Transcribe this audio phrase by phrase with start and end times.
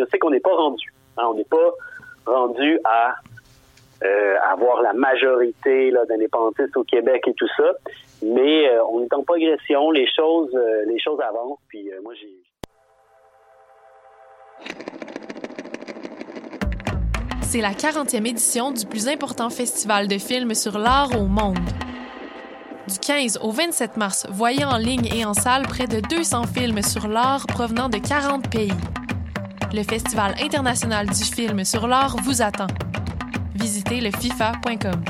[0.00, 0.92] Je sais qu'on n'est pas rendu.
[1.18, 1.70] Hein, on n'est pas
[2.26, 3.14] rendu à
[4.02, 7.72] euh, avoir la majorité d'indépendantistes au Québec et tout ça.
[8.22, 11.58] Mais euh, on est en progression, les choses, euh, les choses avancent.
[11.68, 12.32] Puis moi, j'ai.
[17.42, 21.58] C'est la 40e édition du plus important festival de films sur l'art au monde.
[22.88, 26.82] Du 15 au 27 mars, voyez en ligne et en salle près de 200 films
[26.82, 28.72] sur l'art provenant de 40 pays.
[29.72, 32.66] Le Festival international du film sur l'art vous attend.
[33.54, 35.00] Visitez le fifa.com.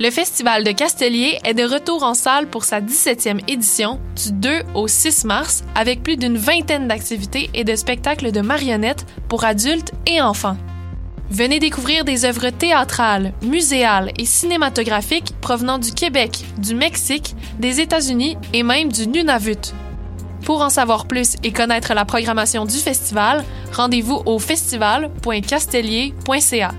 [0.00, 4.62] Le Festival de Castellier est de retour en salle pour sa 17e édition du 2
[4.74, 9.92] au 6 mars avec plus d'une vingtaine d'activités et de spectacles de marionnettes pour adultes
[10.06, 10.56] et enfants.
[11.32, 18.36] Venez découvrir des œuvres théâtrales, muséales et cinématographiques provenant du Québec, du Mexique, des États-Unis
[18.52, 19.72] et même du Nunavut.
[20.44, 26.74] Pour en savoir plus et connaître la programmation du festival, rendez-vous au festival.castellier.ca.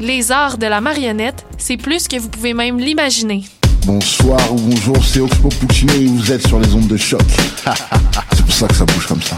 [0.00, 3.44] Les arts de la marionnette, c'est plus que vous pouvez même l'imaginer.
[3.84, 7.20] Bonsoir ou bonjour, c'est Oxpo Puccino et vous êtes sur les ondes de choc.
[8.32, 9.36] c'est pour ça que ça bouge comme ça.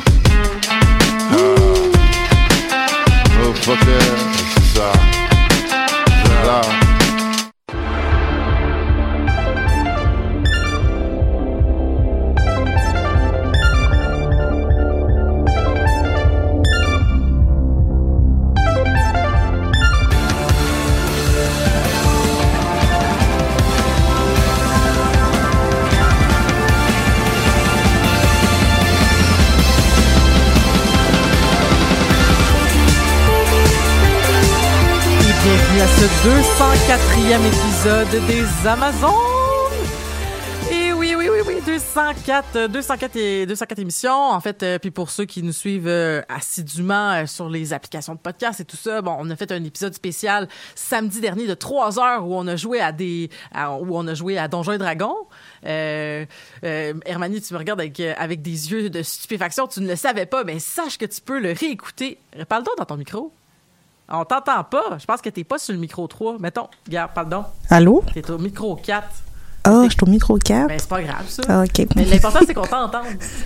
[3.73, 4.93] Oh, c'est ça.
[6.45, 6.80] Là.
[35.71, 36.05] Bienvenue à ce
[37.29, 39.11] 204e épisode des Amazones.
[40.71, 44.13] Oui, oui, oui, oui, 204, 204 et 204 émissions.
[44.13, 48.15] En fait, euh, puis pour ceux qui nous suivent euh, assidûment euh, sur les applications
[48.15, 51.55] de podcast et tout ça, bon, on a fait un épisode spécial samedi dernier de
[51.55, 53.31] 3 heures où on a joué à des,
[54.51, 55.27] Donjons et Dragons.
[55.67, 56.25] Euh,
[56.65, 59.67] euh, Hermanie, tu me regardes avec, euh, avec des yeux de stupéfaction.
[59.67, 62.19] Tu ne le savais pas, mais sache que tu peux le réécouter.
[62.49, 63.33] Parle-donc dans ton micro.
[64.11, 64.99] On t'entend pas.
[64.99, 66.39] Je pense que t'es pas sur le micro 3.
[66.39, 67.45] Mettons, regarde, pardon.
[67.69, 68.03] Allô?
[68.13, 69.07] T'es au micro 4.
[69.65, 70.69] Ah, je suis au micro 4.
[70.69, 71.43] Ben, c'est pas grave, ça.
[71.49, 71.87] Ah, OK.
[71.97, 73.05] Mais l'important, c'est qu'on t'entende.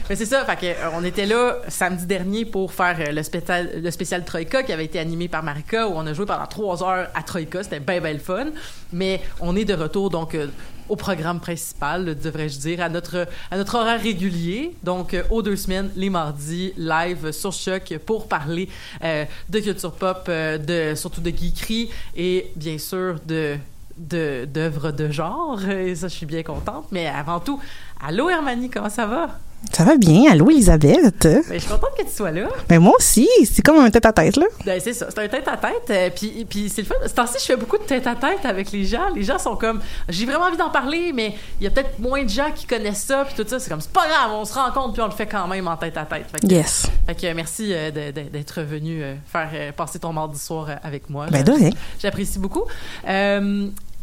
[0.09, 0.45] Mais c'est ça.
[0.45, 4.25] Fait que, euh, on était là samedi dernier pour faire euh, le spécial, le spécial
[4.25, 7.23] Troïka qui avait été animé par Marika où on a joué pendant trois heures à
[7.23, 7.63] Troïka.
[7.65, 8.47] C'était bien, bien le fun.
[8.93, 10.47] Mais on est de retour, donc, euh,
[10.89, 14.77] au programme principal, devrais-je dire, à notre, à notre horaire régulier.
[14.83, 18.69] Donc, aux deux semaines, les mardis, live sur Choc pour parler
[19.03, 23.57] de culture pop, de, surtout de geekerie et bien sûr de-
[23.99, 25.61] d'œuvres de, genre.
[25.69, 26.87] Et ça, je suis bien contente.
[26.91, 27.61] Mais avant tout,
[28.07, 29.29] allô Hermanie, comment ça va?
[29.73, 30.31] Ça va bien?
[30.31, 31.23] Allô, Elisabeth?
[31.23, 32.49] Ben, je suis contente que tu sois là.
[32.69, 33.27] Ben, moi aussi.
[33.51, 34.45] C'est comme un tête-à-tête, là.
[34.67, 35.89] Ben, c'est ça, c'est un tête-à-tête.
[35.89, 36.95] euh, puis, puis c'est le fun.
[37.07, 39.09] Ce temps-ci, je fais beaucoup de tête-à-tête avec les gens.
[39.15, 39.81] Les gens sont comme,
[40.11, 43.05] j'ai vraiment envie d'en parler, mais il y a peut-être moins de gens qui connaissent
[43.05, 43.25] ça.
[43.25, 45.27] Puis tout ça, c'est comme, c'est pas grave, on se rencontre, puis on le fait
[45.27, 46.27] quand même en tête-à-tête.
[46.31, 46.87] Fait que, Yes.
[47.07, 51.25] fait que, euh, merci euh, d'être venu euh, faire passer ton mardi soir avec moi.
[51.31, 51.71] Ben, de rien.
[52.03, 52.65] J'apprécie beaucoup.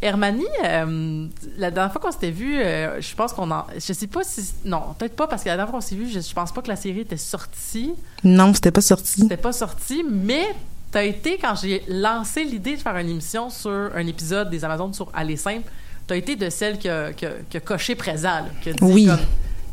[0.01, 3.65] Hermanie, euh, la dernière fois qu'on s'était vu, euh, je pense qu'on en.
[3.75, 4.51] Je sais pas si.
[4.65, 6.61] Non, peut-être pas, parce que la dernière fois qu'on s'est vu, je, je pense pas
[6.61, 7.93] que la série était sortie.
[8.23, 9.21] Non, c'était pas sorti.
[9.21, 10.45] C'était pas sorti, mais
[10.91, 14.93] t'as été, quand j'ai lancé l'idée de faire une émission sur un épisode des Amazones
[14.93, 15.69] sur Aller Simple,
[16.07, 18.73] t'as été de celle qui a, qui a- qui a coché présent, là, qui a
[18.73, 19.05] dit Oui.
[19.05, 19.19] comme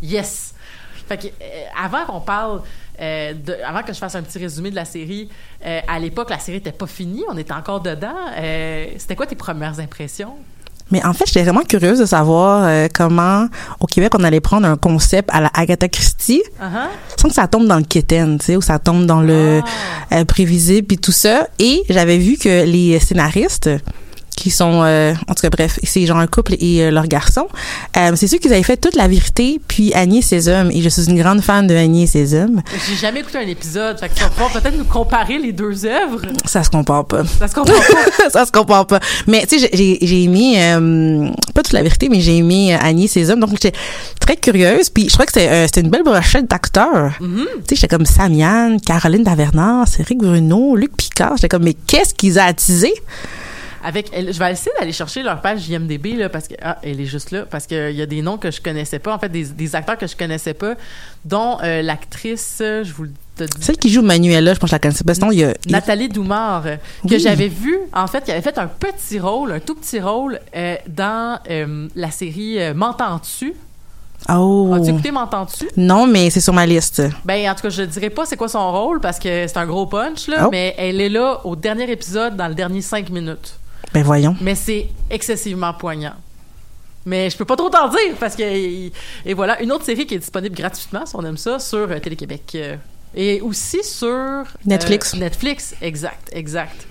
[0.02, 0.54] yes.
[1.08, 2.60] Fait que, euh, avant qu'on parle,
[3.00, 5.28] euh, de, avant que je fasse un petit résumé de la série,
[5.64, 8.14] euh, à l'époque, la série était pas finie, on était encore dedans.
[8.98, 10.34] C'était quoi tes premières impressions?
[10.90, 13.46] Mais en fait, j'étais vraiment curieuse de savoir euh, comment,
[13.78, 16.88] au Québec, on allait prendre un concept à la Agatha Christie Uh-huh.
[17.20, 19.60] sans que ça tombe dans le kitten, tu sais, ou ça tombe dans le
[20.10, 20.16] Ah.
[20.20, 21.46] euh, prévisible puis tout ça.
[21.58, 23.68] Et j'avais vu que les scénaristes
[24.38, 27.48] qui sont euh, en tout cas bref c'est genre un couple et euh, leur garçon
[27.96, 30.80] euh, c'est ceux qui avaient fait toute la vérité puis Annie et ses hommes et
[30.80, 33.98] je suis une grande fan de Annie et ses hommes J'ai jamais écouté un épisode,
[33.98, 36.22] fait que tu vas pouvoir peut-être nous comparer les deux œuvres.
[36.44, 38.30] ça se compare pas Ça se comprend pas.
[38.30, 39.00] ça se compare pas.
[39.26, 43.08] Mais tu sais, j'ai- aimé euh, pas toute la vérité, mais j'ai aimé Annie et
[43.08, 43.40] ses hommes.
[43.40, 43.72] Donc j'étais
[44.20, 44.90] très curieuse.
[44.90, 47.12] Puis je crois que euh, c'était une belle brochette d'acteurs.
[47.20, 47.44] Mm-hmm.
[47.44, 51.32] Tu sais, j'étais comme Samian, Caroline Davernard, Cédric Bruno, Luc Picard.
[51.36, 52.92] J'étais comme mais qu'est-ce qu'ils ont attisé?
[53.84, 57.00] Avec, elle- je vais essayer d'aller chercher leur page IMDb là parce que ah, elle
[57.00, 59.28] est juste là parce qu'il y a des noms que je connaissais pas en fait
[59.28, 60.74] des, des acteurs que je connaissais pas
[61.24, 63.10] dont euh, l'actrice je vous le.
[63.60, 65.14] Celle qui joue Manuela, je pense que je la connaissais pas.
[65.14, 65.54] Sinon, il y a.
[65.68, 66.74] Nathalie Doumard, euh,
[67.08, 67.20] que Oui.
[67.20, 70.74] j'avais vu, en fait, qui avait fait un petit rôle, un tout petit rôle euh,
[70.88, 73.54] dans euh, la série M'entends-tu?
[74.28, 74.72] Oh.
[74.74, 75.68] As-tu écouté M'entends-tu?
[75.76, 77.00] Non, mais c'est sur ma liste.
[77.24, 79.66] Ben, en tout cas, je dirais pas c'est quoi son rôle parce que c'est un
[79.66, 80.48] gros punch, là, Oh.
[80.50, 83.54] mais elle est là au dernier épisode, dans le dernier cinq minutes.
[83.92, 84.36] Ben voyons.
[84.40, 86.14] Mais c'est excessivement poignant.
[87.06, 88.42] Mais je peux pas trop t'en dire parce que.
[88.42, 88.92] Et
[89.34, 92.52] voilà, une autre série qui est disponible gratuitement, si on aime ça, sur euh, Télé-Québec.
[92.56, 92.76] euh,
[93.14, 94.06] et aussi sur.
[94.08, 95.14] euh, Netflix.
[95.14, 96.86] Netflix, exact, exact.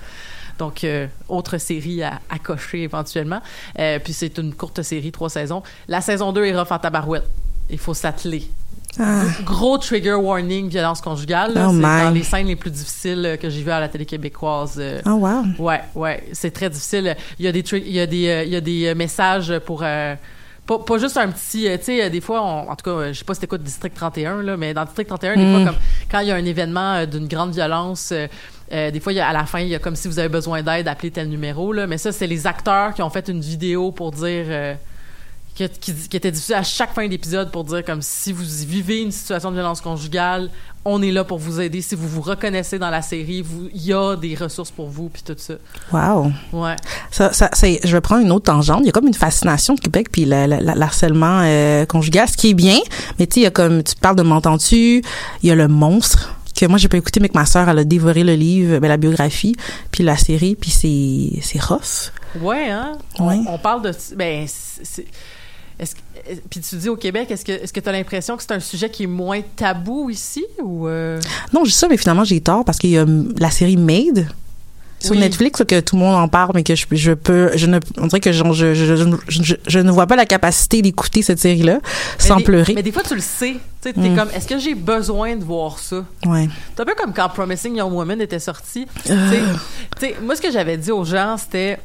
[0.58, 3.42] Donc, euh, autre série à, à cocher éventuellement.
[3.78, 5.62] Euh, puis c'est une courte série, trois saisons.
[5.88, 7.30] La saison 2 est rough en tabarouette.
[7.70, 8.50] Il faut s'atteler.
[9.00, 9.24] Ah.
[9.44, 11.52] Gros trigger warning, violence conjugale.
[11.56, 14.06] Oh c'est dans les scènes les plus difficiles euh, que j'ai vues à la télé
[14.06, 14.76] québécoise.
[14.80, 15.44] euh, Oh, wow.
[15.60, 17.16] Ouais, ouais, c'est très difficile.
[17.40, 19.82] Il y a des il y a des euh, il y a des messages pour
[19.84, 20.16] euh,
[20.66, 23.24] pas, pas juste un petit tu sais des fois on- en tout cas je sais
[23.24, 25.56] pas si t'écoutes District 31 là mais dans District 31 des Mm.
[25.56, 28.12] fois comme quand il y a un événement d'une grande violence
[28.74, 30.28] euh, des fois, y a- à la fin, il y a comme si vous avez
[30.28, 31.72] besoin d'aide, appelez tel numéro.
[31.72, 31.88] Là.
[31.88, 34.44] Mais ça, c'est les acteurs qui ont fait une vidéo pour dire...
[34.50, 34.74] euh,
[35.58, 39.02] qui, qui, qui était diffusée à chaque fin d'épisode pour dire comme si vous vivez
[39.02, 40.50] une situation de violence conjugale,
[40.86, 41.82] on est là pour vous aider.
[41.82, 43.44] Si vous vous reconnaissez dans la série,
[43.74, 45.56] il y a des ressources pour vous, puis tout ça.
[45.92, 46.32] Wow.
[46.54, 46.76] Ouais.
[47.12, 48.80] Ça, ça, c'est- je vais prendre une autre tangente.
[48.84, 52.30] Il y a comme une fascination de Québec puis le, le- le harcèlement euh, conjugal,
[52.30, 52.78] ce qui est bien.
[53.20, 55.02] Mais tu sais, il y a comme tu parles de m'entends-tu.
[55.44, 57.80] Il y a le monstre que moi j'ai pas écouté, mais que ma sœur elle
[57.80, 59.56] a dévoré le livre, ben, la biographie,
[59.92, 62.12] puis la série, puis c'est c'est rough.
[62.42, 62.94] Ouais, hein?
[63.20, 63.40] Ouais.
[63.48, 63.92] On, on parle de.
[64.16, 65.06] Ben, c'est-
[65.80, 68.36] est-ce que- est- puis tu dis au Québec, est-ce que est-ce que tu as l'impression
[68.38, 71.20] que c'est un sujet qui est moins tabou ici ou euh,
[71.54, 73.06] Non, je dis ça, mais finalement j'ai tort parce qu'il y a
[73.40, 74.28] la série Made
[75.00, 75.20] sur Oui.
[75.20, 77.78] Netflix là, que tout le monde en parle, mais que je, je peux, je ne,
[78.00, 81.82] on dirait que je, ne vois pas la capacité d'écouter cette série-là
[82.18, 82.74] sans mais des- pleurer.
[82.74, 83.58] Mais des fois, tu le sais.
[83.84, 84.16] Tu t'es Mm.
[84.16, 86.04] comme, est-ce que j'ai besoin de voir ça?
[86.26, 86.50] Ouais.
[86.76, 88.88] C'est un peu comme quand Promising Young Woman était sorti.
[89.08, 89.30] Euh.
[89.32, 89.40] sais-
[90.00, 91.78] tu sais, moi, ce que j'avais dit aux gens, c'était.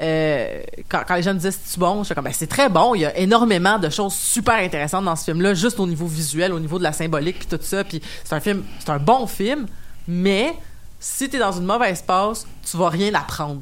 [0.00, 2.94] Euh, quand, quand les gens me disaient c'est bon, j'étais comme ben, c'est très bon.
[2.94, 6.52] Il y a énormément de choses super intéressantes dans ce film-là, juste au niveau visuel,
[6.52, 7.84] au niveau de la symbolique, puis tout ça.
[7.84, 9.66] Puis c'est un film, c'est un bon film,
[10.06, 10.54] mais
[11.00, 13.60] si t'es dans une mauvaise passe, tu vas rien apprendre.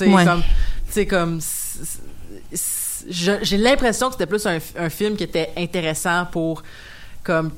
[0.00, 0.24] Ouais.
[0.24, 0.42] comme,
[1.08, 1.40] comme,
[3.08, 6.62] j'ai l'impression que c'était plus un, un film qui était intéressant pour,
[7.22, 7.50] comme,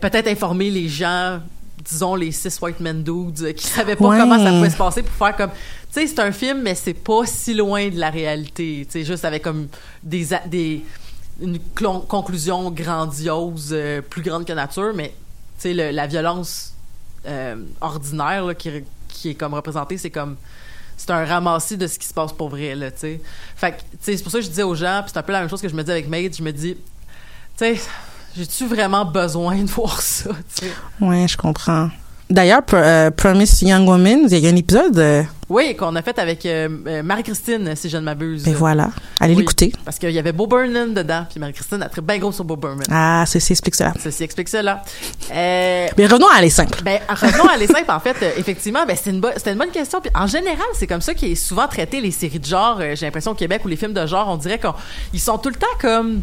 [0.00, 1.40] peut-être informer les gens,
[1.84, 4.18] disons les six white men dudes qui savaient pas Ouais.
[4.18, 5.50] comment ça pouvait se passer pour faire comme,
[5.90, 8.86] sais, c'est un film, mais c'est pas si loin de la réalité.
[8.90, 9.68] Tu juste avec comme
[10.02, 10.84] des, des
[11.40, 11.58] une
[12.08, 15.14] conclusion grandiose, euh, plus grande que nature, mais
[15.60, 16.74] tu sais, la violence
[17.26, 18.70] euh, ordinaire là, qui,
[19.08, 20.36] qui est comme représentée, c'est comme
[20.96, 23.20] c'est un ramassis de ce qui se passe pour vrai là, tu.
[23.56, 25.40] Fait que c'est pour ça que je disais aux gens, puis c'est un peu la
[25.40, 26.76] même chose que je me dis avec Maid, je me dis,
[27.56, 27.80] tu
[28.36, 30.66] j'ai-tu vraiment besoin de voir ça, tu
[31.28, 31.90] je comprends.
[32.30, 34.98] D'ailleurs, euh, Promise Young Woman, il y a un épisode.
[34.98, 38.42] euh, Oui, qu'on a fait avec euh, Marie-Christine, si je ne m'abuse.
[38.44, 39.40] ben voilà, allez Oui.
[39.40, 39.72] l'écouter.
[39.82, 42.54] Parce qu'il y avait Bo Burnham dedans, puis Marie-Christine a très bien gros sur Bo
[42.56, 42.82] Burnham.
[42.90, 43.94] Ah, c'est explique cela.
[44.02, 44.82] Ceci explique cela.
[45.30, 46.82] Mais revenons à aller simple.
[46.84, 48.16] Ben, revenons à les simples, en fait.
[48.36, 49.98] effectivement, ben, c'est une, bo- c'était une bonne question.
[50.02, 52.78] Puis, en général, c'est comme ça qui est souvent traité les séries de genre.
[52.94, 55.54] j'ai l'impression au Québec ou les films de genre, on dirait qu'ils sont tout le
[55.56, 56.20] temps comme.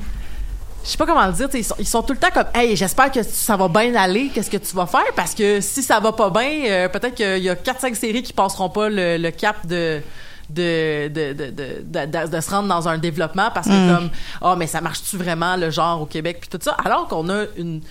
[0.86, 1.50] Je sais pas comment le dire.
[1.54, 4.30] Ils sont, ils sont tout le temps comme, hey, j'espère que ça va bien aller.
[4.34, 5.12] Qu'est-ce que tu vas faire?
[5.16, 8.32] Parce que si ça va pas bien, euh, peut-être qu'il y a 4-5 séries qui
[8.34, 10.02] passeront pas le, le cap de.
[10.48, 14.12] De, de, de, de, de, de- de se rendre dans un développement parce que comme
[14.44, 16.78] oh mais ça marche-tu vraiment le genre au Québec puis tout ça?
[16.86, 17.82] Alors qu'on a une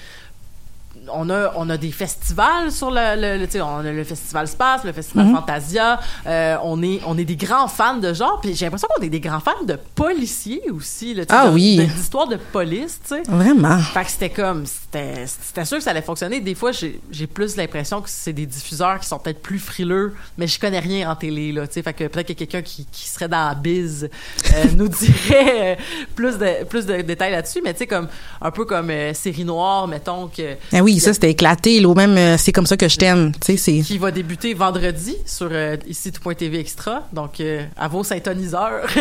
[1.13, 4.05] on a, on a des festivals sur le, le, le- tu sais, on a le
[4.05, 6.01] festival Space, le festival Fantasia.
[6.27, 8.41] euh, on est, on est des grands fans de genre.
[8.41, 11.15] Puis j'ai l'impression qu'on est des grands fans de policiers aussi.
[11.15, 11.77] Là, Ah de- oui.
[11.77, 13.23] de- D'histoires de police, tu sais.
[13.29, 13.79] Vraiment.
[13.79, 16.41] Fait que c'était comme, c'était c'était sûr que ça allait fonctionner.
[16.41, 20.15] Des fois, j'ai j'ai plus l'impression que c'est des diffuseurs qui sont peut-être plus frileux,
[20.39, 21.83] mais je connais rien en télé, là, tu sais.
[21.83, 24.09] Fait que peut-être que quelqu'un qui, qui serait dans la bise
[24.55, 25.83] euh, nous dirait euh,
[26.15, 27.61] plus de, plus de détails là-dessus.
[27.65, 28.09] Mais tu sais, comme,
[28.41, 31.81] un peu comme euh, Série Noire, mettons, que, Ah oui, ça c'était éclaté.
[31.81, 33.33] Là, ou même, euh, c'est comme ça que je t'aime.
[33.41, 33.79] Tu sais, c'est.
[33.81, 37.07] qui va débuter vendredi sur euh, ici tout.tv extra.
[37.13, 38.87] Donc, euh, à vos syntoniseurs.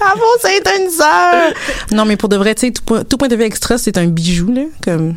[0.00, 1.52] Ah bon, syntoniseur!
[1.92, 3.96] non, mais pour de vrai, tu sais, tout, point- tout point de vue extra, c'est
[3.98, 4.64] un bijou, là.
[4.82, 5.16] Comme.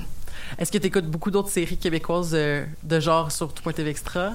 [0.59, 4.31] Est-ce que tu écoutes beaucoup d'autres séries québécoises euh, de genre sur tout.tv extra?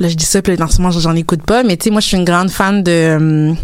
[0.00, 1.62] Là, je dis ça, puis là, dans ce moment, j'en écoute pas.
[1.62, 3.16] Mais tu sais, moi, je suis une grande fan de.
[3.16, 3.56] hum,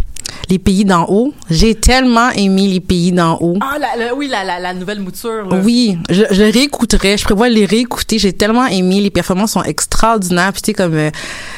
[0.50, 1.33] les pays d'en haut.
[1.49, 3.57] J'ai tellement aimé les pays d'en haut.
[3.61, 5.49] Ah, la- la- oui, la, la, la nouvelle mouture.
[5.49, 5.61] Là.
[5.64, 7.16] Oui, je, je réécouterai.
[7.16, 8.19] Je prévois les réécouter.
[8.19, 9.00] J'ai tellement aimé.
[9.00, 10.52] Les performances sont extraordinaires.
[10.52, 11.11] Puis tu sais, comme euh,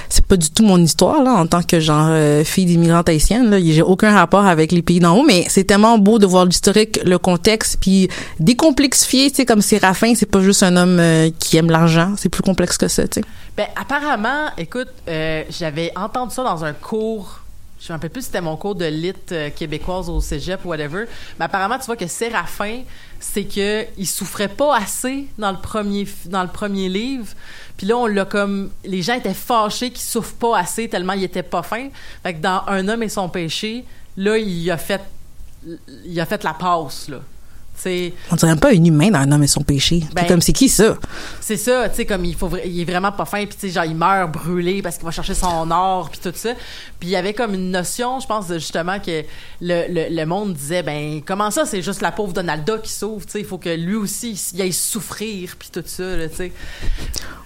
[0.08, 3.50] c'est pas du tout mon histoire là en tant que genre euh, fille d'immigrante haïtienne.
[3.50, 6.44] Là, j'ai aucun rapport avec les pays d'en haut, mais c'est tellement beau de voir
[6.44, 8.08] l'historique, le contexte, puis
[8.40, 9.30] décomplexifier.
[9.30, 12.12] Tu sais, comme Séraphin, c'est pas juste un homme euh, qui aime l'argent.
[12.16, 13.08] C'est plus complexe que ça.
[13.08, 13.26] Tu sais.
[13.56, 17.40] Ben, apparemment, écoute, euh, j'avais entendu ça dans un cours.
[17.82, 20.68] Je me rappelle plus si c'était mon cours de lit euh, québécoise au cégep ou
[20.68, 21.06] whatever.
[21.38, 22.82] Mais apparemment, tu vois que Séraphin,
[23.18, 27.26] c'est que il souffrait pas assez dans le premier dans le premier livre.
[27.76, 31.24] Puis là, on l'a comme les gens étaient fâchés qu'il souffre pas assez tellement il
[31.24, 31.88] était pas fin.
[32.22, 33.84] Fait que dans Un homme et son péché,
[34.16, 35.02] là, il a fait
[36.04, 37.18] il a fait la passe là.
[37.82, 40.04] C'est On dirait pas un humain dans un homme et son péché.
[40.14, 40.96] Ben- comme c'est qui ça?
[41.40, 43.70] C'est ça, tu sais, comme il faut, il est vraiment pas fin, puis tu sais,
[43.70, 46.50] genre il meurt brûlé parce qu'il va chercher son or, puis tout ça.
[47.00, 49.22] Puis il y avait comme une notion, je pense justement que
[49.60, 53.24] le, le, le monde disait, ben comment ça, c'est juste la pauvre Donalda qui sauve,
[53.26, 56.52] tu sais, il faut que lui aussi il aille souffrir, puis tout ça, tu sais.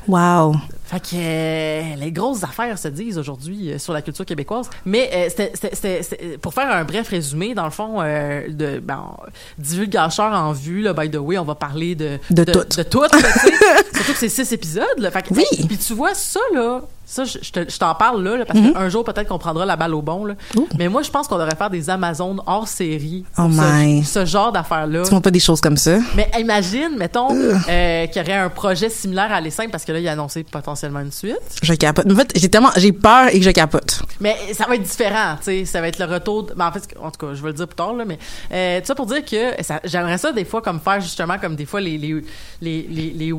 [0.06, 0.56] Wow.
[0.88, 4.70] Fait que euh, les grosses affaires se disent aujourd'hui euh, sur la culture québécoise.
[4.84, 8.48] Mais euh, c'était- c'était- c'était- c'était- pour faire un bref résumé, dans le fond, euh,
[8.48, 9.16] de ben,
[9.58, 12.60] divulgateur en vue, là, by the way, on va parler de De tout.
[12.76, 13.08] de tout, là,
[13.94, 14.84] surtout que c'est six épisodes.
[14.98, 15.44] Là, fait que, Oui.
[15.66, 16.80] puis tu vois ça là.
[17.08, 19.64] Ça, je, je te- je t'en parle là, là, parce qu'un jour, peut-être qu'on prendra
[19.64, 20.24] la balle au bon.
[20.24, 20.34] Là.
[20.56, 20.66] Ouh.
[20.76, 23.24] Mais moi, je pense qu'on devrait faire des Amazones hors série.
[23.38, 24.02] Oh my.
[24.04, 25.04] Ce, ce genre d'affaires-là.
[25.04, 25.98] Tu montres pas des choses comme ça?
[26.16, 29.92] Mais imagine, mettons, euh, qu'il y aurait un projet similaire à Les Cinq, parce que
[29.92, 31.38] là, il a annoncé potentiellement une suite.
[31.62, 32.10] Je capote.
[32.10, 34.02] En fait, j'ai tellement, j'ai peur et que je capote.
[34.18, 35.64] Mais ça va être différent, tu sais.
[35.64, 36.42] Ça va être le retour.
[36.42, 38.04] De, mais en fait, en tout cas, je vais le dire plus tard, là.
[38.04, 38.18] Mais
[38.52, 39.52] euh, ça pour dire que
[39.84, 42.24] j'aimerais ça des fois comme faire justement comme des fois les les
[42.60, 43.32] les les, les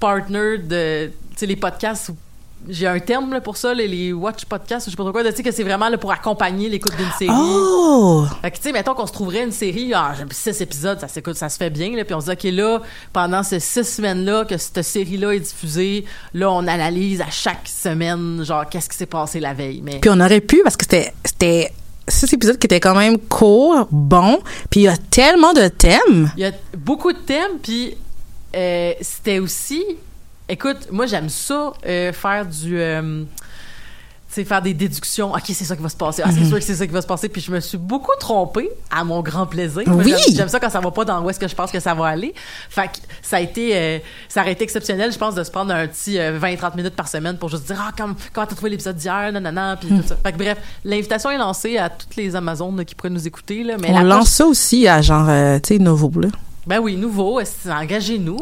[0.00, 2.08] partners de, tu sais, les podcasts.
[2.08, 2.16] où-
[2.68, 5.22] J'ai un terme là, pour ça, les, les watch podcasts, je sais pas trop quoi.
[5.24, 7.30] Tu sais que c'est vraiment là, pour accompagner l'écoute d'une série.
[7.30, 8.24] Oh!
[8.42, 11.36] Fait que, tu sais, mettons qu'on se trouverait une série, ah, six épisodes, ça s'écoute,
[11.36, 12.80] ça se fait bien, là, puis on se dit, OK, là,
[13.12, 18.42] pendant ces six semaines-là que cette série-là est diffusée, là, on analyse à chaque semaine,
[18.44, 19.82] genre, qu'est-ce qui s'est passé la veille.
[19.82, 21.72] Mais, Puis on aurait pu, parce que c'était, c'était
[22.08, 24.38] six épisodes qui étaient quand même courts, bons,
[24.70, 26.30] puis il y a tellement de thèmes.
[26.36, 27.96] il y a beaucoup de thèmes, puis
[28.56, 29.82] euh, c'était aussi,
[30.48, 32.78] écoute, moi, j'aime ça, euh, faire du...
[32.78, 33.24] euh,
[34.28, 35.30] faire des déductions.
[35.32, 36.20] OK, c'est ça qui va se passer.
[36.24, 36.36] Ah, Mhm.
[36.40, 37.28] c'est sûr que c'est ça qui va se passer.
[37.28, 39.84] Puis je me suis beaucoup trompée à mon grand plaisir.
[39.86, 40.12] Oui.
[40.34, 42.06] J'aime- ça quand ça va pas dans où est-ce que je pense que ça va
[42.06, 42.34] aller.
[42.68, 43.98] Fait que ça a été, euh,
[44.28, 47.36] ça aurait été exceptionnel, je pense, de se prendre un petit 20-30 minutes par semaine
[47.38, 50.02] pour juste dire, ah, comme, comment t'as trouvé l'épisode d'hier, nanana, puis Mhm.
[50.02, 50.16] tout ça.
[50.20, 53.76] Fait que bref, l'invitation est lancée à toutes les Amazones qui pourraient nous écouter, là.
[53.80, 56.28] Mais on la lance ça aussi à genre, euh, tu sais, nouveau, là.
[56.66, 58.38] Ben oui, nouveau, que- engagez-nous.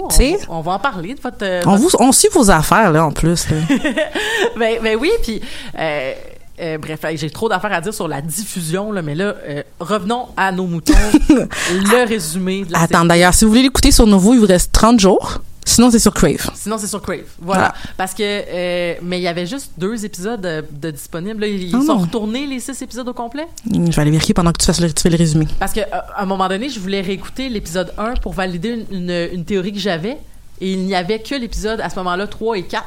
[0.48, 1.36] On, va en parler de votre.
[1.42, 3.48] euh, On, votre- vous, on suit vos affaires, là, en plus.
[3.50, 3.56] là.
[4.56, 5.40] ben, ben oui, puis.
[5.78, 6.12] euh,
[6.60, 10.28] euh, bref, j'ai trop d'affaires à dire sur la diffusion, là, mais là, euh, revenons
[10.36, 10.92] à nos moutons.
[11.30, 14.70] le résumé de la Attends, d'ailleurs, si vous voulez l'écouter sur Nouveau, il vous reste
[14.70, 15.40] 30 jours.
[15.64, 16.50] Sinon, c'est sur Crave.
[16.54, 17.24] Sinon, c'est sur Crave.
[17.40, 17.72] Voilà.
[17.96, 21.40] Parce que, euh, mais il y avait juste deux épisodes euh, de disponibles.
[21.40, 21.98] Là, ils Ah sont non.
[21.98, 23.46] retournés les six épisodes au complet?
[23.72, 25.46] Je vais aller vérifier pendant que tu, fasses le, tu fais le résumé.
[25.60, 25.84] Parce que euh,
[26.16, 29.72] à un moment donné, je voulais réécouter l'épisode 1 pour valider une, une- une théorie
[29.72, 30.18] que j'avais.
[30.60, 32.84] Et il n'y avait que l'épisode, à ce moment-là, 3 et 4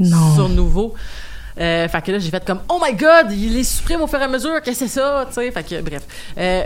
[0.00, 0.34] Non.
[0.34, 0.94] sur nouveau.
[1.60, 4.20] Euh, fait que là, j'ai fait comme Oh my god, il les supprime au fur
[4.20, 5.24] et à mesure, qu'est-ce que c'est ça?
[5.28, 6.02] Tu sais, fait que bref.
[6.36, 6.62] Euh,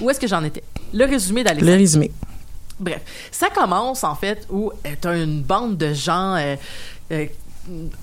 [0.00, 0.62] où est-ce que j'en étais?
[0.94, 1.70] Le résumé d'Alexandre.
[1.72, 2.10] Le résumé.
[2.82, 6.56] Bref, ça commence en fait où tu as une bande de gens, euh,
[7.12, 7.26] euh,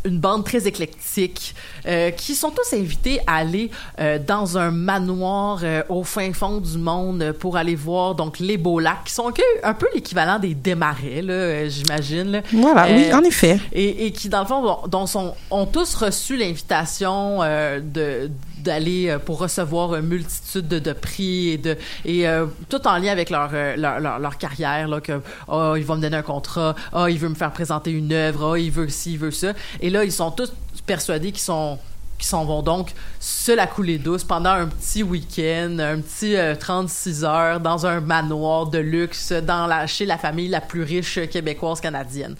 [0.05, 1.53] une bande très éclectique,
[1.85, 3.69] euh, qui sont tous invités à aller
[3.99, 8.55] euh, dans un manoir euh, au fin fond du monde pour aller voir donc les
[8.55, 9.27] beaux lacs, qui sont
[9.63, 12.31] un peu, l'équivalent des démarrais, là, euh, j'imagine.
[12.31, 12.41] là.
[12.53, 13.59] Voilà, oui, Euh, en effet.
[13.73, 19.09] et, et qui, dans le fond, dont sont, ont tous reçu l'invitation euh, de d'aller
[19.09, 23.29] euh, pour recevoir une multitude de, prix et de et euh, tout en lien avec
[23.29, 26.75] leur euh, leur, leur, leur carrière là que oh il va me donner un contrat
[26.93, 29.53] oh il veut me faire présenter une œuvre oh il veut ci il veut ça
[29.81, 30.51] et là ils sont tous
[30.85, 31.79] persuadés qu'ils sont
[32.25, 37.23] s'en vont donc se la couler douce pendant un petit week-end, un petit euh, 36
[37.23, 41.81] heures dans un manoir de luxe dans la, chez la famille la plus riche québécoise
[41.81, 42.35] canadienne.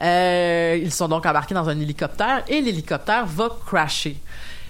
[0.00, 4.16] Ils sont donc embarqués dans un hélicoptère et l'hélicoptère va crasher.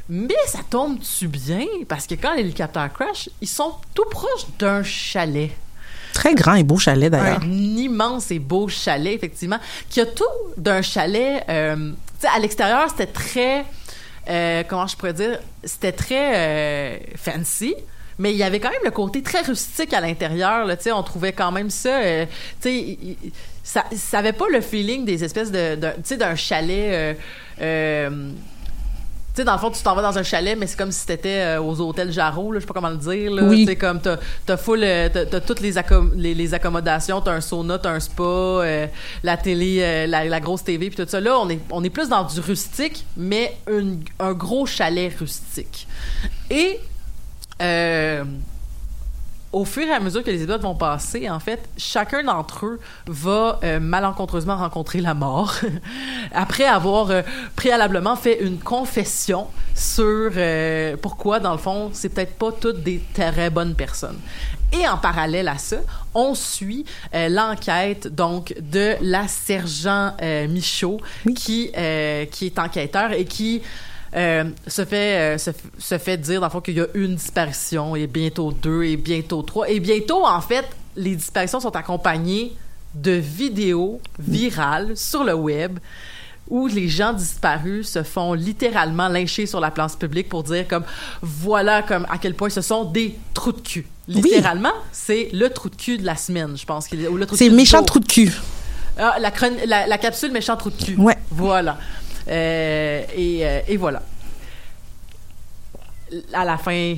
[0.09, 1.65] Mais ça tombe-tu bien?
[1.87, 5.51] Parce que quand l'hélicoptère crash, ils sont tout proches d'un chalet.
[6.15, 7.41] Très grand et beau chalet, d'ailleurs.
[7.43, 9.59] Un immense et beau chalet, effectivement,
[9.91, 10.25] qui a tout
[10.57, 11.45] d'un chalet.
[11.49, 11.77] euh,
[12.21, 13.65] tu sais, à l'extérieur, c'était très.
[14.31, 15.39] euh, comment je pourrais dire?
[15.63, 17.75] C'était très euh, fancy.
[18.21, 20.65] Mais il y avait quand même le côté très rustique à l'intérieur.
[20.65, 22.01] là, tu sais, On trouvait quand même ça.
[22.01, 22.25] euh,
[22.61, 23.17] tu sais, il-
[23.63, 23.85] ça
[24.15, 26.91] n'avait pas le feeling des espèces de, de- tu sais, d'un chalet.
[26.91, 27.15] euh,
[27.61, 28.31] euh,
[29.39, 31.41] sais, dans le fond, tu t'en vas dans un chalet, mais c'est comme si t'étais
[31.41, 33.31] euh, aux hôtels Jarreau, là, je sais pas comment le dire.
[33.33, 33.43] Là.
[33.45, 33.67] Oui.
[33.77, 37.41] Comme t'as, t'as full, euh, t'as, t'as toutes les, accom- les, les accommodations, t'as un
[37.41, 38.87] sauna, t'as un spa, euh,
[39.23, 41.21] la télé, euh, la, la grosse TV, puis tout ça.
[41.21, 45.87] Là, on est, on est plus dans du rustique, mais une- un gros chalet rustique.
[46.51, 46.79] Et
[47.63, 48.25] euh,
[49.53, 52.81] au fur et à mesure que les épisodes vont passer, en fait, chacun d'entre eux
[53.07, 55.55] va euh, malencontreusement rencontrer la mort
[56.33, 57.23] après avoir euh,
[57.57, 63.03] préalablement fait une confession sur euh, pourquoi, dans le fond, c'est peut-être pas toutes des
[63.15, 64.19] très bonnes personnes.
[64.73, 65.79] Et en parallèle à ça,
[66.15, 71.01] on suit euh, l'enquête donc de la sergent euh, Michaud
[71.35, 73.63] qui euh, qui est enquêteur et qui
[74.17, 77.95] euh, se fait euh, se, fait dire dans le fond qu'il y a une disparition
[77.95, 80.65] et bientôt deux et bientôt trois et bientôt en fait
[80.97, 82.57] les disparitions sont accompagnées
[82.95, 85.79] de vidéos virales sur le web
[86.49, 90.85] où les gens disparus se font littéralement lyncher sur la place publique pour dire comme
[91.21, 93.87] voilà comme à quel point ce sont des trous de cul.
[94.09, 97.83] Littéralement, c'est le trou de cul de la semaine, je pense C'est cul le méchant
[97.83, 98.33] trou de cul.
[98.99, 99.31] Ah, la,
[99.67, 100.97] la, la capsule méchant trou de cul.
[100.97, 101.19] Ouais.
[101.31, 101.77] Voilà.
[102.29, 104.03] Euh, et, euh, et voilà.
[106.33, 106.95] À la fin,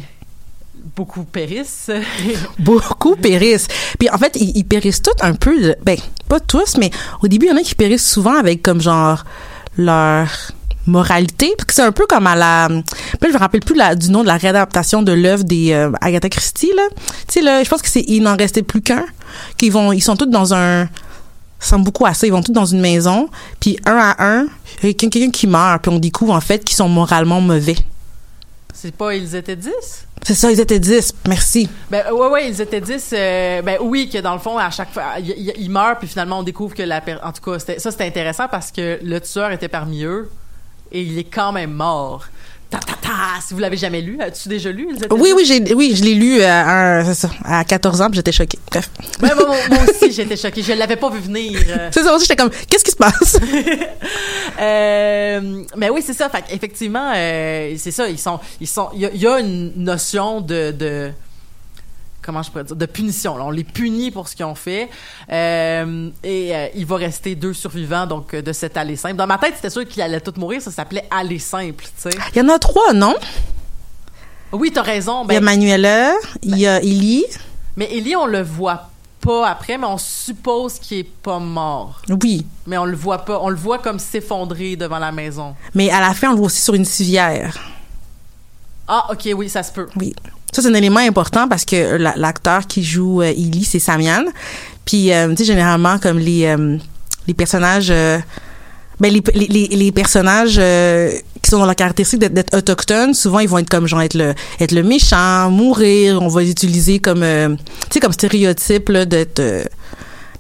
[0.97, 1.91] beaucoup périssent.
[2.59, 3.69] Beaucoup périssent.
[3.99, 5.75] Puis en fait, ils, ils périssent tous un peu.
[5.83, 5.97] ben,
[6.29, 6.91] pas tous, mais
[7.23, 9.25] au début, il y en a qui périssent souvent avec comme genre
[9.77, 10.29] leur
[10.87, 14.23] moralité parce que c'est un peu comme à la je me rappelle plus du nom
[14.23, 16.83] de la réadaptation de l'œuvre des euh, Agatha Christie là
[17.29, 19.05] tu sais là je pense que c'est il n'en restait plus qu'un
[19.71, 20.89] vont ils sont tous dans un
[21.61, 23.29] ça ressemble beaucoup à ça ils vont tous dans une maison
[23.61, 24.47] puis un à un
[24.83, 27.77] il y a quelqu'un qui meurt puis on découvre en fait qu'ils sont moralement mauvais
[28.73, 29.71] C'est pas ils étaient 10?
[30.23, 34.11] c'est ça ils étaient dix merci Ben ouais ouais, ils étaient 10 euh, ben oui
[34.11, 36.75] que dans le fond à chaque fois il, il- il meurt puis finalement on découvre
[36.75, 40.31] que la en tout cas ça c'était intéressant parce que le tueur était parmi eux
[40.93, 42.25] et il est quand même mort.
[42.71, 45.33] Ta ta ta, si vous l'avez jamais lu, as-tu déjà lu Oui, 10?
[45.35, 48.31] oui, j'ai, oui, je l'ai lu à, un- c'est ça, à 14 ans, puis j'étais
[48.31, 48.61] choquée.
[48.71, 48.89] Bref.
[49.21, 49.57] Ouais, moi,
[49.91, 51.61] aussi j'étais choquée, je l'avais pas vu venir.
[51.69, 51.89] euh.
[51.93, 53.39] C'est ça aussi, j'étais comme, qu'est-ce qui se passe?
[54.61, 56.29] Euh, mais oui, c'est ça.
[56.29, 58.09] Fait effectivement, c'est ça.
[58.09, 58.89] Ils sont, ils sont.
[58.95, 61.11] Il y, y a une notion de, de
[62.23, 63.37] comment je pourrais dire, de punition.
[63.37, 63.45] là.
[63.45, 64.89] On les punit pour ce qu'ils ont fait.
[65.31, 69.17] Euh, et euh, il va rester deux survivants donc euh, de cette allée simple.
[69.17, 70.61] Dans ma tête, c'était sûr qu'ils allaient tous mourir.
[70.63, 72.19] Ça s'appelait allée simple, tu sais.
[72.35, 73.15] Il y en a trois, non?
[74.53, 75.25] Oui, t'as raison.
[75.29, 76.13] Il y a Ben, Manuela,
[76.43, 77.25] il y a Ellie.
[77.77, 82.01] mais Ellie, on le voit pas après, mais on suppose qu'il est pas mort.
[82.23, 82.47] Oui.
[82.67, 83.39] Mais on le voit pas.
[83.43, 85.55] On le voit comme s'effondrer devant la maison.
[85.75, 87.57] Mais à la fin, on le voit aussi sur une civière.
[88.89, 89.89] Ah, ok, oui, ça se peut.
[89.97, 90.15] Oui.
[90.53, 93.33] Ça, c'est un élément important parce que la- l'acteur qui joue euh,
[93.65, 94.25] c'est Samian.
[94.85, 96.77] Puis, euh, tu sais, généralement, comme les, euh,
[97.27, 97.91] les personnages...
[97.91, 98.19] euh,
[98.99, 101.11] ben, les, les, les- personnages euh,
[101.43, 104.15] qui sont dans la caractéristique d'être, d'être autochtones, souvent, ils vont être comme, genre, être
[104.15, 106.21] le, être le méchant, mourir.
[106.21, 107.49] On va les utiliser comme, euh,
[107.85, 109.41] tu sais, comme stéréotype, là, d'être...
[109.41, 109.65] euh,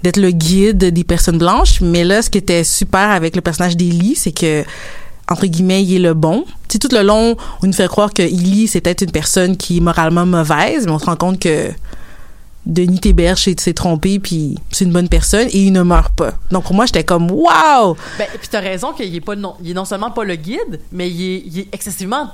[0.02, 3.76] d'être le guide des personnes blanches, mais là, ce qui était super avec le personnage
[3.76, 4.64] d'Ellie, c'est que
[5.28, 6.46] entre guillemets, il est le bon.
[6.70, 9.78] Sais, tout le long, on nous fait croire que Ellie, c'est peut-être une personne qui
[9.78, 11.70] est moralement mauvaise, mais on se rend compte que
[12.66, 16.32] Denis Téberge s'est trompé, puis c'est une bonne personne, et il ne meurt pas.
[16.50, 17.96] Donc, pour moi, j'étais comme, wow!
[18.18, 20.80] Ben, puis t'as raison qu'il est pas non, il est non seulement pas le guide,
[20.92, 22.30] mais il est, il est excessivement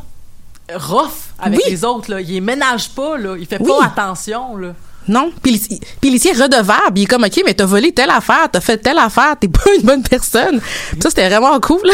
[0.75, 1.64] rough avec Oui.
[1.70, 2.20] les autres là.
[2.20, 3.68] Il ménage pas là, il fait Oui.
[3.79, 4.75] pas attention là.
[5.07, 5.31] Non.
[5.40, 5.61] Puis
[6.01, 6.99] puis il est redevable.
[6.99, 9.72] Il est comme, OK, mais t'as volé telle affaire, t'as fait telle affaire, t'es pas
[9.79, 10.61] une bonne personne.
[11.01, 11.88] Ça, c'était vraiment cool.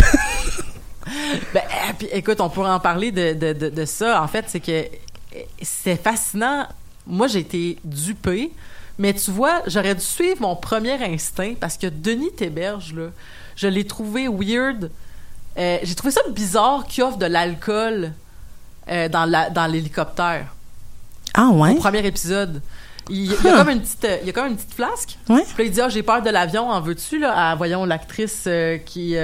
[1.54, 4.22] Ben, euh, puis écoute, on pourrait en parler de, de, de, de ça.
[4.22, 6.66] En fait, c'est que euh, c'est fascinant.
[7.06, 8.52] Moi, j'ai été dupée,
[8.98, 13.08] mais tu vois, j'aurais dû suivre mon premier instinct parce que Denis Téberge, là,
[13.56, 14.90] je l'ai trouvé weird.
[15.58, 18.12] Euh, j'ai trouvé ça bizarre qu'il offre de l'alcool
[18.90, 20.46] euh, dans la- dans l'hélicoptère.
[21.34, 21.72] ah, ouais?
[21.72, 22.62] au premier épisode.
[23.10, 25.18] Il, il y a comme une petite, euh, il y a comme une petite flasque.
[25.28, 25.42] Ouais.
[25.42, 27.50] Puis là, il dit, ah, j'ai peur de l'avion, en veux-tu, là?
[27.50, 29.16] À, voyons, l'actrice euh, qui,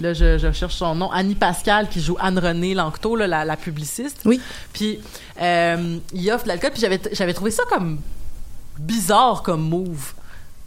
[0.00, 3.56] là, je, je cherche son nom, Annie Pascal, qui joue Anne-Renée Lanctot, là, la, la
[3.56, 4.20] publiciste.
[4.24, 4.40] Oui.
[4.72, 5.00] Puis,
[5.40, 6.82] euh, il offre de l'alcool, puis
[7.12, 8.00] j'avais, trouvé ça comme
[8.78, 10.14] bizarre comme move.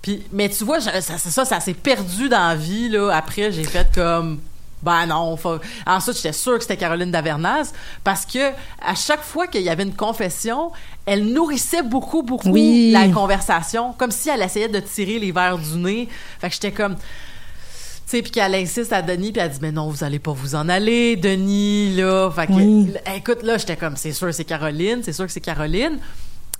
[0.01, 3.11] Puis, mais tu vois, ça, ça, ça, ça s'est perdu dans la vie, là.
[3.11, 4.39] Après, j'ai fait comme,
[4.81, 5.37] ben non.
[5.37, 5.59] Faut...
[5.85, 7.71] Ensuite, j'étais sûre que c'était Caroline Davernaz
[8.03, 8.51] parce que
[8.83, 10.71] à chaque fois qu'il y avait une confession,
[11.05, 12.91] elle nourrissait beaucoup, beaucoup Oui.
[12.91, 16.09] la conversation, comme si elle essayait de tirer les verres du nez.
[16.39, 16.95] Fait que j'étais comme,
[18.12, 20.56] sais, puis qu'elle insiste à Denis, puis elle dit, mais non, vous allez pas vous
[20.56, 22.30] en aller, Denis, là.
[22.32, 22.91] Fait que, Oui.
[22.93, 25.97] l- écoute, là, j'étais comme, c'est sûr, c'est Caroline, c'est sûr que c'est Caroline.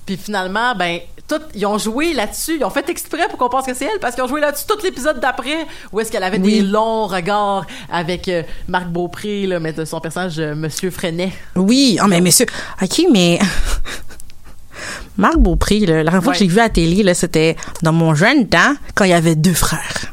[0.06, 2.58] Puis finalement, ben, tout, ils ont joué là-dessus.
[2.60, 4.66] Ils ont fait exprès pour qu'on pense que c'est elle, parce qu'ils ont joué là-dessus
[4.68, 6.54] tout l'épisode d'après, où est-ce qu'elle avait Oui.
[6.56, 11.32] des longs regards avec euh, Marc Beaupré, là, mais de son personnage, euh, Monsieur Freinet.
[11.56, 12.48] Oui, oh, mais monsieur,
[12.82, 13.38] ok, mais
[15.18, 16.38] Marc Beaupré, là, la dernière fois Ouais.
[16.40, 19.12] que je l'ai vu à la télé, là, c'était dans mon jeune temps, quand il
[19.12, 20.11] y avait deux frères.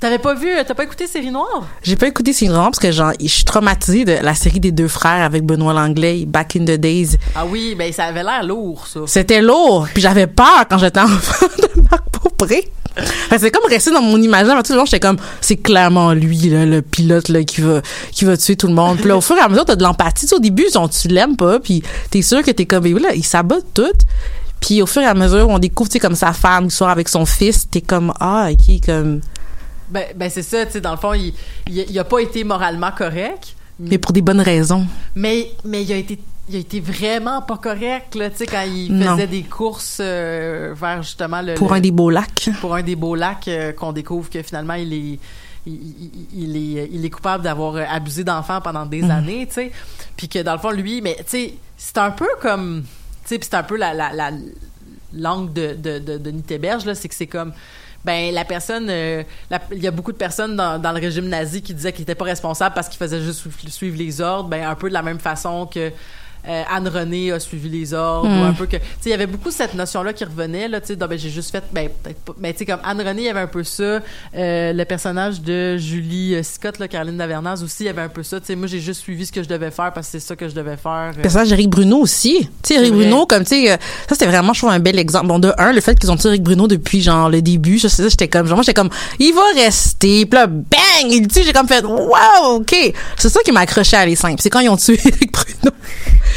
[0.00, 1.66] T'avais pas vu, t'as pas écouté Série Noire?
[1.82, 4.88] J'ai pas écouté Céline parce que genre, je suis traumatisée de la série des deux
[4.88, 7.16] frères avec Benoît Langlais, Back in the Days.
[7.34, 9.00] Ah oui, ben ça avait l'air lourd, ça.
[9.06, 12.70] C'était lourd, puis j'avais peur quand j'étais enfant de Marc Beaupré.
[13.38, 14.62] C'est comme resté dans mon imaginaire.
[14.62, 17.80] Tout le long, j'étais comme, c'est clairement lui, là, le pilote là, qui va
[18.12, 18.98] qui va tuer tout le monde.
[18.98, 20.26] Puis là, au fur et à mesure, t'as de l'empathie.
[20.34, 20.66] Au début,
[21.00, 23.82] tu l'aimes pas, puis t'es sûr que t'es comme, mais là, il sabote tout.
[24.60, 26.88] Puis au fur et à mesure, on découvre, tu sais, comme sa femme qui sort
[26.88, 29.20] avec son fils, t'es comme, ah, ok, comme,
[29.88, 31.32] Ben, ben c'est ça, tu sais, dans le fond, il,
[31.68, 34.86] il, il pas été moralement correct, mais pour des bonnes raisons.
[35.14, 36.18] mais, mais il a été
[36.48, 39.14] il a été vraiment pas correct là, tu sais quand il Non.
[39.16, 42.50] faisait des courses euh, vers justement le Pour le- un des beaux lacs.
[42.60, 45.18] pour un des beaux lacs euh, qu'on découvre que finalement il est
[45.66, 49.54] il, il- il est il est coupable d'avoir euh, abusé d'enfants pendant des années, tu
[49.54, 49.72] sais.
[50.16, 52.84] Puis que dans le fond lui mais tu sais c'est un peu comme
[53.24, 54.30] tu sais puis c'est un peu la la, la
[55.14, 56.16] langue de de de,
[56.86, 57.52] là, c'est que c'est comme
[58.06, 59.24] ben la personne euh,
[59.72, 62.14] il y a beaucoup de personnes dans, dans le régime nazi qui disaient qu'il était
[62.14, 65.18] pas responsable parce qu'il faisait juste suivre les ordres ben un peu de la même
[65.18, 65.90] façon que
[66.48, 68.40] euh, Anne René a suivi les ordres Hmm.
[68.40, 70.68] ou un peu que tu sais il y avait beaucoup cette notion là qui revenait
[70.68, 73.00] là tu sais ben j'ai juste fait ben peut-être pas mais tu sais comme Anne
[73.00, 76.88] René il y avait un peu ça euh, le personnage de Julie euh, Scott là
[76.88, 79.26] Caroline Davernaz aussi il y avait un peu ça tu sais moi j'ai juste suivi
[79.26, 81.48] ce que je devais faire parce que c'est ça que je devais faire Le personnage
[81.48, 82.48] d'Éric Bruno aussi.
[82.62, 82.92] Tu sais, Éric.
[82.92, 83.76] Bruno, comme tu sais, euh,
[84.08, 85.26] ça c'était vraiment, je trouve, un bel exemple.
[85.26, 87.88] Bon, de un, le fait qu'ils ont tué Éric Bruno depuis genre le début, ça,
[88.08, 91.52] j'étais comme, genre, moi j'étais comme, il va rester, puis là, bang, il tue, j'ai
[91.52, 92.92] comme fait, wow, ok.
[93.16, 94.38] C'est ça qui m'a accroché à les cinq.
[94.40, 95.76] C'est quand ils ont tué Éric Bruno.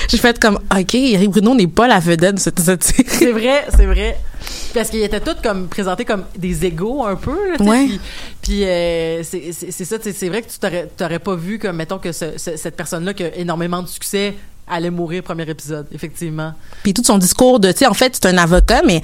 [0.08, 3.06] J'ai fait comme, ok, Éric Bruno n'est pas la vedette de cette, cette série.
[3.08, 4.18] c'est vrai, c'est vrai.
[4.74, 7.52] Parce qu'ils étaient tous comme présentés comme des égaux un peu.
[7.52, 7.86] Là, Ouais.
[7.88, 8.00] Puis,
[8.42, 9.52] puis, euh, c'est
[9.86, 12.76] ça, c'est vrai que tu t'aurais t'aurais pas vu comme, mettons, que ce- ce- cette
[12.76, 14.36] personne-là qui a énormément de succès
[14.68, 16.54] allait mourir premier épisode, effectivement.
[16.84, 19.02] Puis tout son discours de, tu sais, en fait, c'est un avocat, mais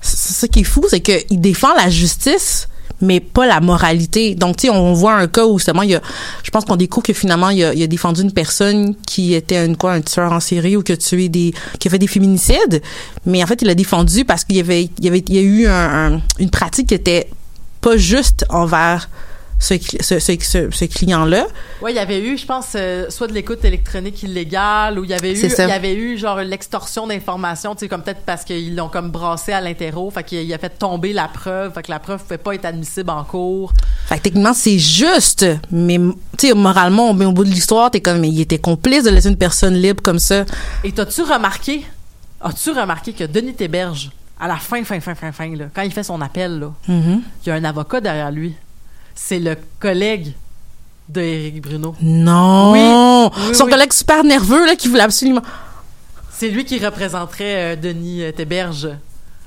[0.00, 2.68] c'est ça qui est fou, c'est qu'il défend la justice,
[3.00, 4.34] mais pas la moralité.
[4.34, 6.00] Donc, tu sais, on voit un cas où justement, il y a,
[6.42, 9.92] je pense qu'on découvre que finalement, il a, défendu une personne qui était une quoi,
[9.92, 12.82] un tueur en série ou qui a tué des, qui a fait des féminicides,
[13.26, 15.38] mais en fait, il l'a défendu parce qu'il y avait, il y avait, il y
[15.38, 17.28] a eu un- un- une pratique qui était
[17.80, 19.08] pas juste envers
[19.60, 21.46] ce, ce, ce, ce, client-là.
[21.82, 25.10] Ouais, il y avait eu, je pense, euh, soit de l'écoute électronique illégale, ou il
[25.10, 28.42] y avait eu, il y avait eu genre l'extorsion d'informations, tu sais, comme peut-être parce
[28.44, 31.82] qu'ils l'ont comme brassé à l'interro, fait qu'il il a fait tomber la preuve, fait
[31.82, 33.72] que la preuve pouvait pas être admissible en cours.
[34.06, 36.00] Fait que techniquement, c'est juste, mais
[36.38, 39.28] tu sais, moralement, au bout de l'histoire, t'es comme, mais il était complice de laisser
[39.28, 40.44] une personne libre comme ça.
[40.84, 41.84] Et t'as-tu remarqué,
[42.40, 45.92] as-tu remarqué que Denis Téberge, à la fin, fin, fin, fin, fin, là, quand il
[45.92, 47.20] fait son appel, là, Mhm.
[47.44, 48.54] il y a un avocat derrière lui.
[49.22, 50.32] C'est le collègue
[51.08, 51.94] de Éric Bruno.
[52.00, 52.72] Non!
[52.72, 53.70] Oui, oui, Son oui.
[53.70, 55.42] collègue super nerveux, là, qui voulait absolument.
[56.30, 58.86] C'est lui qui représenterait euh, Denis euh, Téberge.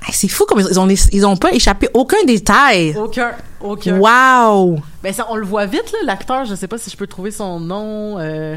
[0.06, 2.96] Hey, c'est fou comme ils ont, ils ont pas échappé aucun détail.
[2.98, 3.32] Aucun,
[3.62, 3.98] aucun.
[3.98, 4.80] Wow!
[5.02, 6.46] Ben ça, on le voit vite là, l'acteur.
[6.46, 8.20] Je sais pas si je peux trouver son nom.
[8.20, 8.56] euh,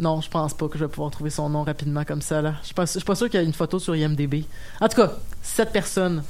[0.00, 2.54] Non, je pense pas que je vais pouvoir trouver son nom rapidement comme ça là.
[2.62, 4.44] Je suis pas, je suis pas sûr qu'il y a une photo sur IMDb.
[4.80, 6.22] En tout cas, cette personne.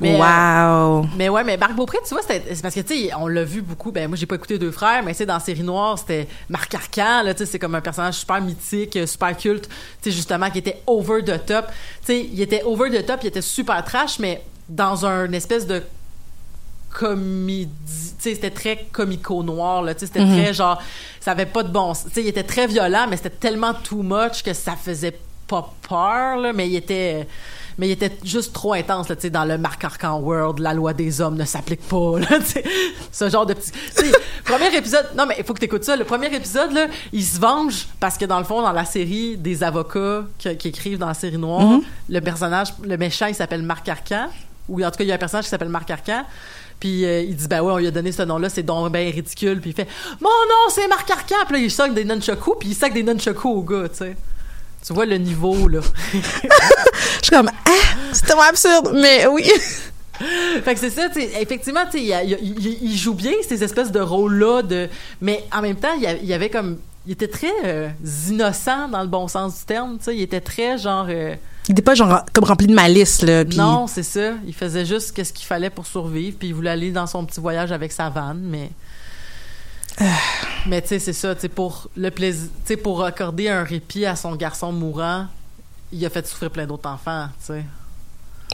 [0.00, 1.06] Mais, euh, wow!
[1.16, 3.60] mais ouais, mais Marc Beaupré, tu vois, c'est parce que, tu sais, on l'a vu
[3.60, 3.92] beaucoup.
[3.92, 7.22] Ben, moi, j'ai pas écouté Deux Frères, mais c'est dans Série Noire, c'était Marc Arcan,
[7.22, 10.50] là, tu sais, c'est comme un personnage super mythique, euh, super culte, tu sais, justement,
[10.50, 11.66] qui était over the top.
[11.68, 15.66] Tu sais, il était over the top, il était super trash, mais dans un espèce
[15.66, 15.82] de
[16.90, 20.82] comédie, tu sais, c'était très comico-noir, là, tu sais, c'était très genre,
[21.20, 21.92] ça avait pas de bon.
[21.92, 25.72] Tu sais, il était très violent, mais c'était tellement too much que ça faisait pas
[25.88, 27.26] peur, là, mais il était
[27.78, 30.74] mais il était juste trop intense là, tu sais, dans le Marc Arcan World, la
[30.74, 32.38] loi des hommes ne s'applique pas, là,
[33.12, 33.72] ce genre de petit.
[34.44, 35.96] premier épisode, non mais il faut que tu écoutes ça.
[35.96, 39.36] Le premier épisode là, il se venge parce que dans le fond, dans la série
[39.36, 41.78] des avocats qui, qui écrivent dans la série noire,
[42.08, 44.28] le personnage, le méchant, il s'appelle Marc Arcan,
[44.68, 46.24] ou en tout cas il y a un personnage qui s'appelle Marc Arcan.
[46.78, 49.12] Puis euh, il dit ben ouais on lui a donné ce nom-là c'est donc ben
[49.12, 49.86] ridicule puis il fait
[50.18, 53.02] mon nom c'est Marc Arcan puis là il sac des nunchakus puis il sac des
[53.02, 54.16] nunchakus au gars tu sais
[54.86, 55.80] tu vois le niveau là
[56.12, 56.18] Je
[57.26, 57.70] suis comme, ah,
[58.12, 59.44] c'est tellement absurde, mais oui.
[60.64, 63.90] fait que c'est ça, tu sais, effectivement, tu sais, il, il- joue bien ces espèces
[63.92, 64.88] de rôles-là, de...
[65.20, 66.78] mais en même temps, il y avait comme...
[67.06, 67.88] Il était très euh,
[68.28, 71.06] innocent dans le bon sens du terme, tu sais, il était très genre...
[71.08, 71.34] euh,
[71.68, 73.44] Il était pas genre comme rempli de malice, là.
[73.44, 76.90] Non, c'est ça, il faisait juste ce qu'il fallait pour survivre, puis il voulait aller
[76.90, 78.70] dans son petit voyage avec sa vanne, mais...
[80.66, 83.64] Mais tu sais, c'est ça, tu sais, pour le plaisir, tu sais, pour accorder un
[83.64, 85.26] répit à son garçon mourant,
[85.92, 87.64] il a fait souffrir plein d'autres enfants, tu sais.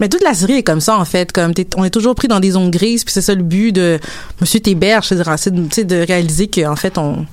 [0.00, 1.32] Mais toute la série est comme ça, en fait.
[1.32, 3.98] Comme on est toujours pris dans des zones grises, puis c'est ça le but de
[4.40, 7.26] Monsieur Téberge, c'est de, de, tu sais, de réaliser qu'en fait, on,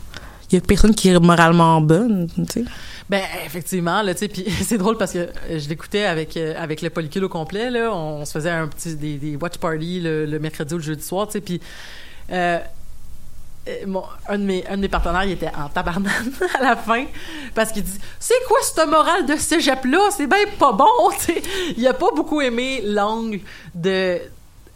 [0.49, 2.63] il y a personne qui est moralement bonne, tu sais.
[3.10, 6.54] Ben effectivement là, tu sais, puis c'est drôle parce que euh, je l'écoutais avec euh,
[6.58, 9.58] avec le polycule au complet là, on, on se faisait un petit des, des watch
[9.58, 11.60] party le, le mercredi ou le jeudi soir, tu sais, puis
[12.32, 12.60] euh,
[13.67, 13.86] euh,
[14.28, 17.06] un, de mes, un de mes partenaires, il était en tabarnane à la fin
[17.56, 20.10] parce qu'il dit C'est quoi cette morale de cégep-là?
[20.15, 20.86] C'est bien pas bon.
[21.19, 21.41] tu sais.
[21.78, 23.39] Il a pas beaucoup aimé l'angle
[23.73, 24.19] de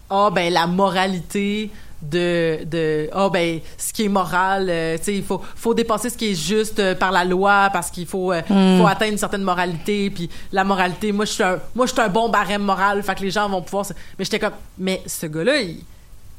[0.09, 1.69] Ah, ben la moralité
[1.99, 6.11] de de ah ben ce qui est moral euh, tu sais il faut faut dépasser
[6.11, 9.17] ce qui est juste euh, par la loi parce qu'il faut euh, faut atteindre une
[9.17, 12.61] certaine moralité puis la moralité moi je suis un moi je suis un bon barème
[12.61, 15.83] moral fait que les gens vont pouvoir se- mais j'étais comme mais ce gars-là il,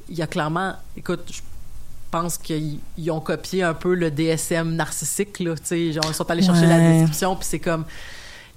[0.08, 1.40] il a clairement écoute je
[2.10, 6.14] pense qu'ils ils ont copié un peu le DSM narcissique là tu sais genre ils
[6.14, 7.84] sont allés chercher la description puis c'est comme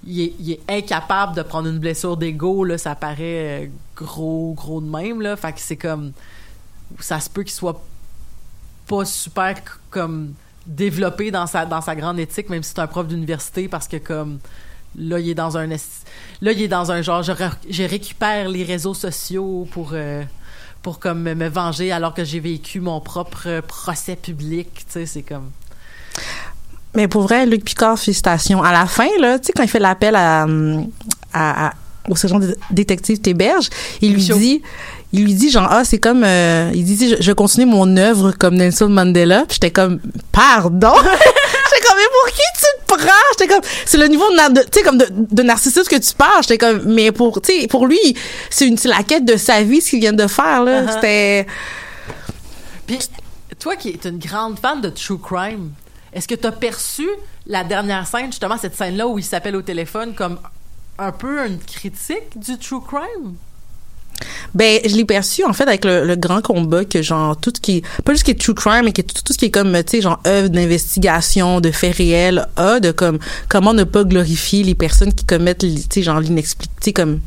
[0.05, 4.53] il est, il est incapable de prendre une blessure d'ego là ça paraît euh, gros
[4.55, 5.35] gros de même là.
[5.35, 6.11] Fait que c'est comme
[6.99, 7.81] ça se peut qu'il soit
[8.87, 9.55] pas super
[9.89, 10.33] comme
[10.65, 13.97] développé dans sa dans sa grande éthique même si c'est un prof d'université parce que
[13.97, 14.39] comme
[14.97, 18.49] là il est dans un là il est dans un genre je, re- je récupère
[18.49, 20.23] les réseaux sociaux pour euh,
[20.83, 25.05] pour comme me venger alors que j'ai vécu mon propre euh, procès public tu sais
[25.05, 25.49] c'est comme
[26.95, 28.61] Mais pour vrai, Luc Picard, félicitations.
[28.61, 30.89] À la fin, là, tu sais, quand il fait l'appel à, hum,
[31.33, 31.73] à, à-
[32.09, 33.69] au sergent dé- détective Théberge,
[34.01, 34.35] il lui Chaud.
[34.37, 34.61] dit,
[35.13, 38.31] il lui dit genre, ah, c'est comme, euh, il dit, je, je continue mon œuvre
[38.33, 39.45] comme Nelson Mandela.
[39.49, 39.99] J'étais comme,
[40.33, 40.91] pardon?
[41.71, 43.27] j'étais comme, mais pour qui tu te prends?
[43.31, 46.43] J'étais comme, c'est le niveau de, tu sais, comme de, de narcissisme que tu parles.
[46.43, 48.17] J'étais comme, mais pour, tu sais, pour lui,
[48.49, 50.83] c'est une, c'est la quête de sa vie, ce qu'il vient de faire, là.
[50.83, 50.93] Uh-huh.
[50.93, 51.47] C'était,
[52.87, 52.99] Puis,
[53.59, 55.71] toi qui es une grande fan de True Crime,
[56.13, 57.07] est-ce que tu as perçu
[57.45, 60.39] la dernière scène, justement, cette scène-là où il s'appelle au téléphone, comme
[60.97, 63.35] un peu une critique du True Crime?
[64.53, 67.81] Ben, je l'ai perçu en fait avec le, grand combat que genre tout ce qui
[68.03, 69.97] pas juste qui est true crime mais que tout, tout ce qui est comme tu
[69.97, 74.75] sais genre œuvre d'investigation de faits réels a de comme comment ne pas glorifier les
[74.75, 76.21] personnes qui commettent tu sais genre
[76.81, 77.19] sais comme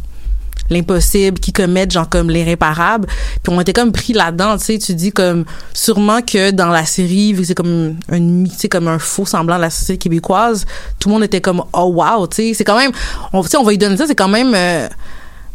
[0.70, 3.08] l'impossible qui commettent genre comme l'irréparable.
[3.42, 4.78] Puis on était comme pris là-dedans tu sais.
[4.78, 8.88] Tu dis comme sûrement que dans la série vu que c'est comme un sais comme
[8.88, 10.64] un faux semblant de la société québécoise
[10.98, 12.54] tout le monde était comme oh wow tu sais.
[12.54, 12.92] C'est quand même
[13.32, 14.88] on tu sais on va y donner ça c'est quand même euh,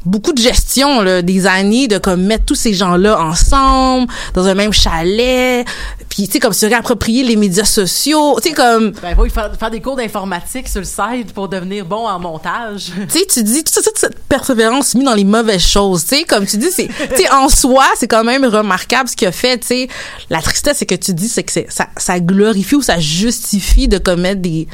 [0.06, 4.56] beaucoup de gestion là, des années de comme mettre tous ces gens-là ensemble dans un
[4.56, 5.68] même chalet
[6.08, 9.28] puis tu sais comme se réapproprier les médias sociaux tu sais comme Ben, il faut
[9.28, 12.92] faire, faire des cours d'informatique sur le site pour devenir bon en montage.
[13.12, 16.24] tu sais tu dis toute, toute cette persévérance mise dans les mauvaises choses tu sais
[16.24, 19.34] comme tu dis c'est tu sais en soi c'est quand même remarquable ce qu'il a
[19.34, 19.88] fait tu sais
[20.30, 23.98] la tristesse c'est que tu dis c'est que ça ça glorifie ou ça justifie de
[23.98, 24.68] commettre des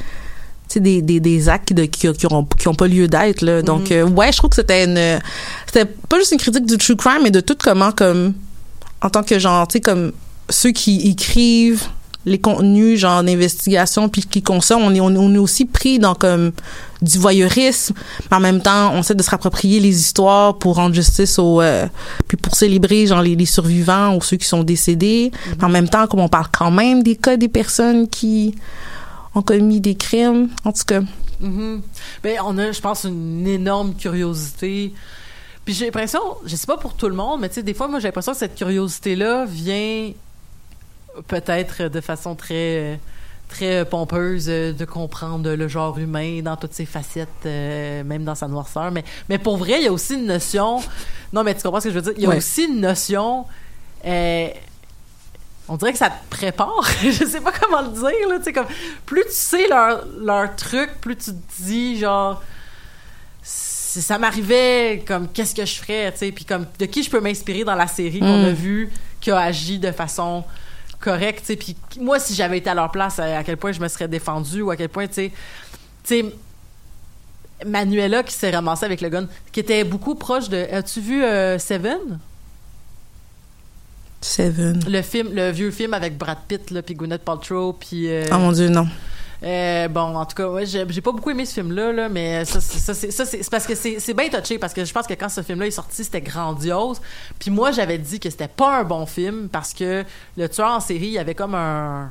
[0.75, 3.61] sais, des, des, des actes de, qui, qui, ont, qui ont pas lieu d'être là.
[3.61, 5.19] Donc euh, ouais je trouve que c'était une
[5.67, 8.33] c'était pas juste une critique du true crime mais de tout comment comme
[9.01, 10.11] en tant que genre tu sais comme
[10.49, 11.83] ceux qui écrivent
[12.27, 16.51] les contenus genre d'investigation puis qui consomment on est on, est- aussi pris dans comme
[17.03, 17.93] du voyeurisme
[18.31, 21.61] mais en même temps on essaie de se rapproprier les histoires pour rendre justice aux
[21.61, 21.85] euh,
[22.27, 25.31] puis pour célébrer genre les, les survivants ou ceux qui sont décédés.
[25.59, 28.55] Mais en même temps comme on parle quand même des cas des personnes qui
[29.35, 31.01] ont commis des crimes en tout cas
[31.41, 31.81] Mhm.
[32.23, 34.93] Ben, on a, je pense, une énorme curiosité.
[35.65, 37.89] Puis j'ai l'impression, je sais pas pour tout le monde, mais tu sais, des fois,
[37.89, 40.11] moi, j'ai l'impression que cette curiosité-là vient
[41.27, 42.99] peut-être de façon très
[43.47, 48.33] très pompeuse euh, de comprendre le genre humain dans toutes ses facettes, euh, même dans
[48.33, 48.89] sa noirceur.
[48.91, 50.79] Mais, mais pour vrai, il y a aussi une notion...
[51.31, 52.13] Non, mais tu comprends ce que je veux dire?
[52.17, 52.37] Il y a Ouais.
[52.37, 53.45] aussi une notion...
[54.05, 54.47] euh,
[55.67, 56.83] on dirait que ça te prépare.
[57.03, 58.51] je sais pas comment le dire, là.
[58.53, 58.67] Comme,
[59.05, 62.41] plus tu sais leur, leur truc, plus tu te dis, genre,
[63.41, 67.09] si ça m'arrivait, comme, qu'est-ce que je ferais, tu sais, puis comme, de qui je
[67.09, 68.45] peux m'inspirer dans la série qu'on Mm.
[68.45, 68.89] a vu,
[69.21, 70.43] qui a agi de façon
[70.99, 73.71] correcte, tu sais, puis moi, si j'avais été à leur place, à, à quel point
[73.71, 75.31] je me serais défendue, ou à quel point, tu sais,
[76.03, 76.25] tu sais,
[77.65, 80.57] Manuela qui s'est ramassée avec le gun, qui était beaucoup proche de.
[80.71, 82.19] As-tu vu euh, Seven?
[84.25, 88.09] Seven Le film, le vieux film avec Brad Pitt, là, puis Gwyneth Paltrow, puis.
[88.09, 88.87] euh, oh mon dieu non
[89.43, 92.45] euh, bon, en tout cas, ouais, j'ai j'ai pas beaucoup aimé ce film-là, là, mais
[92.45, 94.83] ça, c'est- ça, c'est ça, c'est- c'est parce que c'est c'est bien touché, parce que
[94.85, 96.99] je pense que quand ce film-là est sorti, c'était grandiose.
[97.37, 100.03] Puis moi, j'avais dit que c'était pas un bon film, parce que
[100.37, 102.09] le tueur en série, il y avait comme un...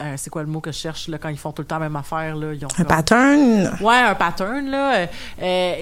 [0.00, 1.78] euh, c'est quoi le mot que je cherche, là, quand ils font tout le temps
[1.78, 2.52] la même affaire, là?
[2.52, 3.76] Ils ont un pattern?
[3.80, 5.06] Ouais, un pattern, là, euh,
[5.42, 5.74] euh,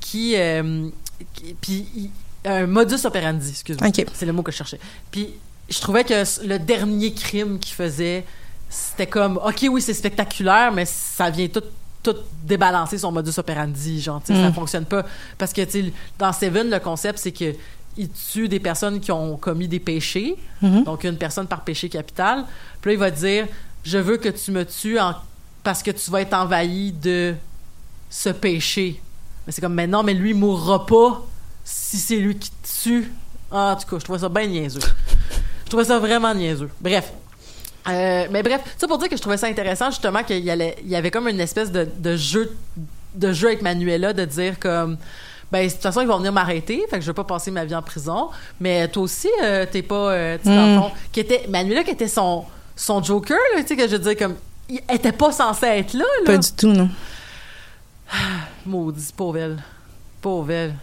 [0.00, 0.34] qui...
[0.36, 0.88] euh,
[1.32, 2.10] qui- puis,
[2.44, 3.90] un modus operandi, excuse-moi.
[4.14, 4.80] C'est le mot que je cherchais.
[5.10, 5.30] Puis,
[5.68, 8.24] je trouvais que le dernier crime qu'il faisait,
[8.68, 11.62] c'était comme, OK, oui, c'est spectaculaire, mais ça vient tout
[12.02, 14.52] tout débalancer son modus operandi, genre, sais, ça Mm.
[14.52, 15.06] fonctionne pas.
[15.38, 17.54] Parce que, tu dans Seven, le concept, c'est que
[17.96, 20.84] il tue des personnes qui ont commis des péchés, Mhm.
[20.84, 22.44] donc une personne par péché capital.
[22.82, 23.46] Puis là, il va dire,
[23.84, 25.14] je veux que tu me tues en-
[25.62, 27.34] parce que tu vas être envahi de
[28.10, 29.00] ce péché.
[29.46, 31.24] Mais c'est comme, mais non, mais lui, il mourra pas
[31.64, 33.12] si c'est lui qui te tue.
[33.50, 34.80] Ah, en tout cas, je trouvais ça bien niaiseux.
[35.64, 36.70] Je trouvais ça vraiment niaiseux.
[36.80, 37.12] Bref.
[37.88, 41.10] Euh, mais bref, ça pour dire que je trouvais ça intéressant, justement, qu'il y, avait
[41.10, 42.54] comme une espèce de, de jeu
[43.14, 44.96] de jeu avec Manuela, de dire comme
[45.52, 47.64] ben de toute façon ils vont venir m'arrêter fait que je vais pas passer ma
[47.64, 50.90] vie en prison mais toi aussi euh, t'es pas euh, tu Mm.
[51.12, 54.34] qui était Manuela qui était son son Joker tu sais que je veux dire comme
[54.68, 56.26] il était pas censé être là, là.
[56.26, 56.88] Pas du tout, non.
[58.66, 59.62] Maudit, pauvre elle.
[60.20, 60.74] Pauvre elle.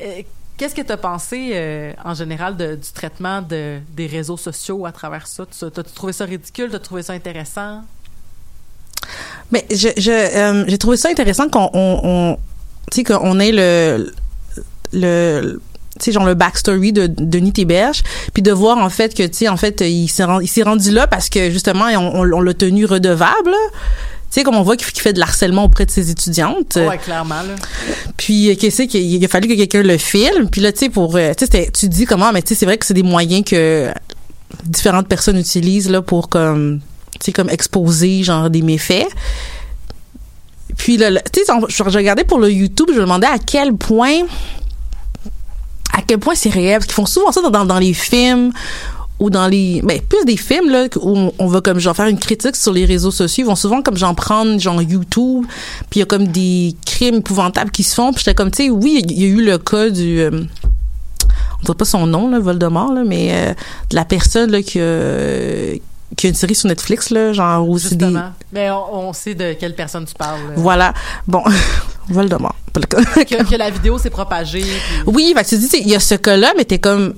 [0.00, 0.22] Euh,
[0.56, 4.86] Qu'est-ce que tu as pensé euh, en général de- du traitement de, des réseaux sociaux
[4.86, 5.44] à travers ça?
[5.46, 6.68] Tu- T'as-tu trouvé ça ridicule?
[6.70, 7.82] T'as trouvé ça intéressant?
[9.50, 12.38] Mais euh, j'ai trouvé ça intéressant qu'on
[12.92, 13.02] tu
[13.40, 14.12] ait le
[14.92, 15.60] le
[16.00, 17.52] tu genre le backstory de Denis
[18.32, 20.24] puis de voir en fait que tu en fait il s'est
[20.62, 25.00] rendu, là parce que justement on, l'a tenu redevable tu sais comme on voit qu'il
[25.00, 26.76] fait de l'harcèlement auprès de ses étudiantes.
[26.76, 27.54] Ouais, clairement, là.
[28.16, 30.48] puis euh, qu'est-ce qu'il il a fallu que quelqu'un le filme.
[30.50, 32.66] Puis là tu sais pour euh, tu sais tu dis comment mais tu sais c'est
[32.66, 33.92] vrai que c'est des moyens que
[34.64, 36.80] différentes personnes utilisent là pour comme
[37.20, 39.06] tu sais comme exposer genre des méfaits.
[40.76, 43.74] Puis là, tu sais je je regardais pour le YouTube je me demandais à quel
[43.74, 44.22] point
[45.92, 46.78] à quel point c'est réel.
[46.78, 48.52] Parce qu'ils font souvent ça dans, dans, dans les films
[49.24, 52.18] ou dans les ben plus des films là où on, va comme genre faire une
[52.18, 55.44] critique sur les réseaux sociaux ils vont souvent comme genre prendre genre YouTube
[55.90, 58.64] puis il y a comme des crimes épouvantables qui se font puis j'étais comme tu
[58.64, 60.30] sais oui il y a eu le cas du euh,
[61.60, 63.54] on dirait pas son nom là Voldemort là mais euh,
[63.90, 68.04] de la personne là qui a une série sur Netflix là genre où c'est des
[68.04, 68.30] Justement.
[68.52, 70.40] Mais on, on sait de quelle personne tu parles.
[70.50, 70.54] là.
[70.56, 70.94] voilà
[71.26, 71.42] bon
[72.08, 73.24] Voldemort Pas le cas.
[73.24, 74.60] Que, que la vidéo s'est propagée.
[74.60, 77.14] puis- Oui, fait que tu dis, il y a ce cas-là, mais t'es comme.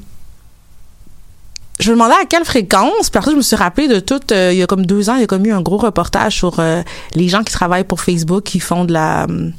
[1.79, 3.11] Je me demandais à quelle fréquence.
[3.11, 4.21] Puis après, je me suis rappelé de tout.
[4.33, 6.37] euh, il y a comme deux ans, il y a comme eu un gros reportage
[6.37, 6.83] sur euh,
[7.15, 9.25] les gens qui travaillent pour Facebook, qui font de la.
[9.25, 9.53] hum,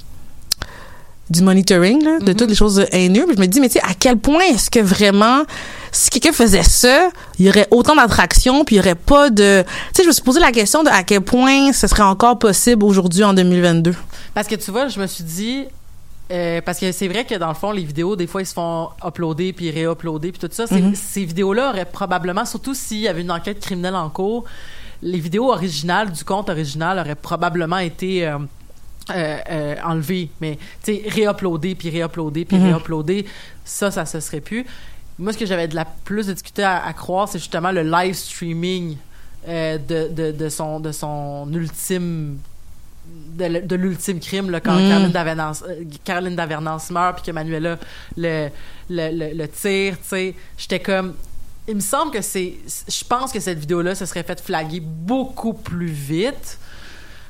[1.30, 2.36] du monitoring, là, de Mhm.
[2.38, 3.26] toutes les choses haineuses.
[3.26, 5.44] Puis je me dis, mais tu sais, à quel point est-ce que vraiment,
[5.92, 9.62] si quelqu'un faisait ça, il y aurait autant d'attractions, puis il y aurait pas de.
[9.64, 12.40] Tu sais, je me suis posé la question de à quel point ce serait encore
[12.40, 13.94] possible aujourd'hui en 2022.
[14.34, 15.66] Parce que tu vois, je me suis dit.
[16.32, 18.54] Euh, parce que c'est vrai que dans le fond, les vidéos, des fois, ils se
[18.54, 20.68] font uploader puis réuploader puis tout ça.
[20.68, 20.96] Ces- Mhm.
[20.96, 24.44] Ces vidéos-là auraient probablement, surtout s'il y avait une enquête criminelle en cours,
[25.02, 28.38] les vidéos originales du compte original auraient probablement été euh,
[29.16, 30.30] euh, enlevées.
[30.42, 32.66] Mais, tu sais, réuploader puis réuploader puis Mhm.
[32.74, 33.26] réuploader,
[33.64, 34.66] ça, ça se serait plus.
[35.20, 38.14] Moi, ce que j'avais de la plus de à, à croire, c'est justement le live
[38.14, 38.98] streaming
[39.48, 42.38] de, de, de son, de son ultime
[43.38, 44.90] de, l'ultime crime là, quand Mm.
[44.90, 47.78] Caroline Davernance euh, Caroline Davernance meurt puis que Manuela
[48.18, 48.50] le,
[48.90, 51.14] le, le, le tire tu sais j'étais comme
[51.68, 52.54] il me semble que c'est
[52.88, 56.58] je pense que cette vidéo là se serait fait flaguer beaucoup plus vite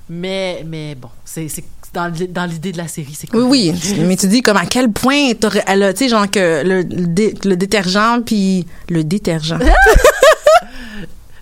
[0.10, 1.48] mais mais bon c'est
[1.94, 3.96] dans, l'idée de la série c'est Oui, oui.
[4.08, 5.32] Mais tu dis comme à quel point
[5.66, 9.58] elle tu sais, genre que le, le, dé- le détergent puis le détergent.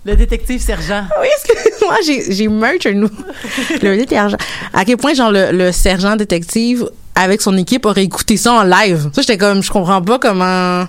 [0.06, 3.10] le détective sergent oui, excuse-moi, j'ai, j'ai merch nous.
[3.82, 4.36] le détergent.
[4.72, 8.62] À quel point, genre, le, le sergent détective avec son équipe aurait écouté ça en
[8.62, 9.10] live?
[9.12, 10.86] Ça, j'étais comme, je comprends pas comment.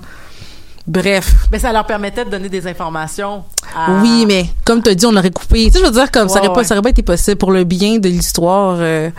[0.85, 1.33] Bref.
[1.51, 3.43] mais ça leur permettait de donner des informations
[3.75, 5.65] à- Oui, mais comme tu as dit, on l'aurait coupé.
[5.65, 6.63] Tu sais, je veux dire, comme ça, aurait pas, ouais.
[6.63, 8.77] ça aurait pas été possible pour le bien de l'histoire.
[8.79, 9.09] euh,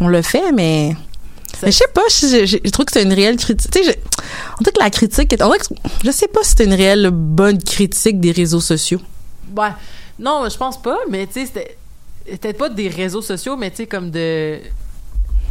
[0.00, 0.94] on le fait, mais.
[1.64, 3.68] Mais je sais pas, je, je, je trouve que c'est une réelle critique.
[3.72, 4.22] Tu sais, je-
[4.60, 5.64] on dirait que la critique, est- on dirait que,
[6.04, 9.00] je sais pas si c'est une réelle bonne critique des réseaux sociaux.
[9.56, 9.70] Ouais.
[10.18, 11.76] Non, je pense pas, mais tu sais, c'était
[12.38, 14.58] peut-être pas des réseaux sociaux, mais tu sais, comme de.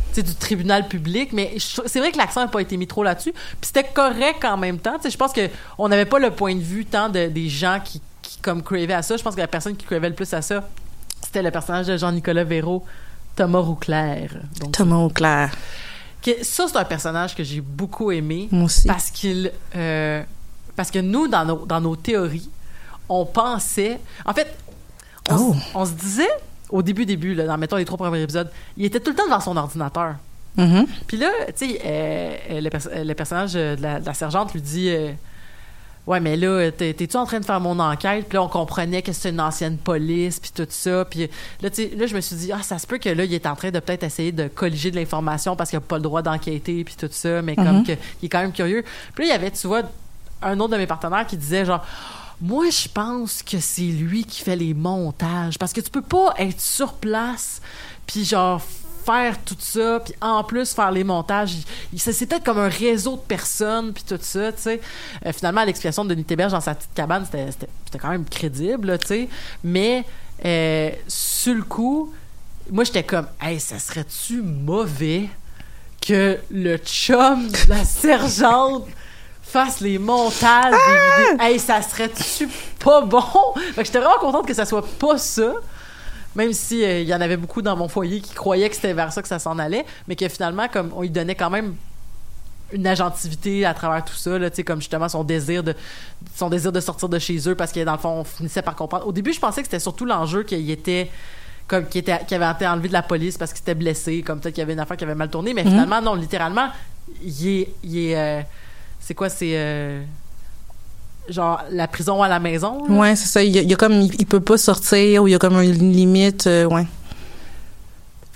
[0.09, 3.03] Tu sais, du tribunal public, mais c'est vrai que l'accent n'a pas été mis trop
[3.03, 3.31] là-dessus.
[3.33, 4.95] Puis c'était correct en même temps.
[4.97, 7.79] Tu sais, je pense qu'on n'avait pas le point de vue tant de, des gens
[7.83, 9.15] qui, qui comme cravaient à ça.
[9.17, 10.67] Je pense que la personne qui cravait le plus à ça,
[11.23, 12.83] c'était le personnage de Jean-Nicolas Véraud,
[13.35, 14.31] Thomas Rouclair.
[14.59, 15.51] Donc, Thomas Auclair.
[16.21, 18.87] que- ça, c'est un personnage que j'ai beaucoup aimé Moi aussi.
[18.87, 20.23] parce qu'il euh,
[20.75, 22.49] parce que nous dans nos dans nos théories
[23.09, 24.55] on pensait en fait
[25.29, 25.55] on, Oh.
[25.75, 26.29] on se disait
[26.69, 29.25] au début début là, dans mettons les trois premiers épisodes il était tout le temps
[29.25, 30.15] devant son ordinateur
[30.57, 30.87] Mhm.
[31.05, 34.13] puis là tu sais euh, euh, le, pers- euh, le personnage de la, de la
[34.13, 35.11] sergente lui dit euh,
[36.07, 38.27] Ouais, mais là, t'es- t'es-tu en train de faire mon enquête?
[38.29, 41.03] Puis là, on comprenait que c'était une ancienne police, puis tout ça.
[41.03, 41.27] Puis
[41.61, 41.67] là,
[41.97, 43.71] là, je me suis dit, ah, ça se peut que là, il est en train
[43.71, 46.95] de peut-être essayer de colliger de l'information parce qu'il n'a pas le droit d'enquêter, puis
[46.97, 47.83] tout ça, mais comme Mhm.
[47.87, 47.91] que,
[48.21, 48.85] il est quand même curieux.
[49.15, 49.81] Puis là, il y avait, tu vois,
[50.41, 51.85] un autre de mes partenaires qui disait genre,
[52.39, 56.33] Moi, je pense que c'est lui qui fait les montages parce que tu peux pas
[56.37, 57.61] être sur place
[58.05, 58.61] puis genre
[59.05, 61.55] faire tout ça puis en plus faire les montages.
[61.95, 64.81] C'est peut-être comme un réseau de personnes puis tout ça, tu sais.
[65.25, 67.67] Euh, finalement, l'explication de Denis Théberge dans sa petite cabane, c'était-
[67.99, 69.29] quand même crédible, tu sais.
[69.63, 70.05] Mais
[70.45, 72.13] euh, sur le coup,
[72.69, 75.29] moi, j'étais comme, hey, ça serait-tu mauvais
[76.05, 78.85] que le chum de la sergente
[79.47, 81.41] fasse les montages des vidéos?
[81.41, 82.49] Hey, ça serait-tu
[82.83, 83.21] pas bon?
[83.73, 85.53] Fait que j'étais vraiment contente que ça soit pas ça.
[86.35, 88.93] Même si euh, il y en avait beaucoup dans mon foyer qui croyaient que c'était
[88.93, 91.75] vers ça que ça s'en allait, mais que finalement, comme on lui donnait quand même
[92.71, 95.73] une agentivité à travers tout ça, là, comme justement son désir de
[96.35, 98.75] son désir de sortir de chez eux parce que dans le fond, on finissait par
[98.75, 99.07] comprendre.
[99.07, 101.09] Au début, je pensais que c'était surtout l'enjeu qu'il était
[101.67, 104.39] comme qui était qui avait été enlevé de la police parce qu'il était blessé, comme
[104.39, 106.67] peut-être qu'il y avait une affaire qui avait mal tourné, mais finalement non, littéralement,
[107.23, 108.41] il est il est euh,
[108.99, 110.03] c'est quoi c'est euh,
[111.29, 112.85] genre la prison à la maison.
[112.87, 112.95] là?
[112.95, 113.43] Ouais, c'est ça.
[113.43, 115.91] Il y, a, comme, il, il peut pas sortir ou il y a comme une
[115.91, 116.85] limite, euh, ouais.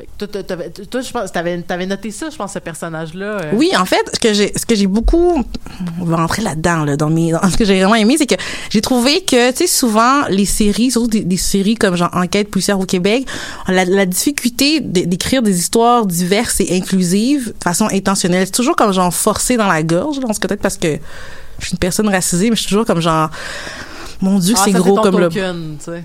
[0.01, 2.59] Fait que toi, toi, t'avais- toi, je pense t'avais t'avais noté ça, je pense ce
[2.59, 3.37] personnage là.
[3.53, 5.43] Oui, en fait, ce que j'ai, ce que j'ai beaucoup,
[5.99, 8.33] on va rentrer là-dedans, là, dans mes, dans ce que j'ai vraiment aimé, c'est que
[8.71, 12.49] j'ai trouvé que, tu sais, souvent, les séries, surtout des, des séries comme genre Enquête
[12.49, 13.27] policière au Québec,
[13.67, 18.91] la, la difficulté d'écrire des histoires diverses et inclusives de façon intentionnelle, c'est toujours comme
[18.93, 20.97] genre forcé dans la gorge, je pense que peut-être parce que
[21.59, 23.29] je suis une personne racisée, mais je suis toujours comme genre,
[24.19, 26.03] mon Dieu, Ah, c'est gros comme le token, tu sais.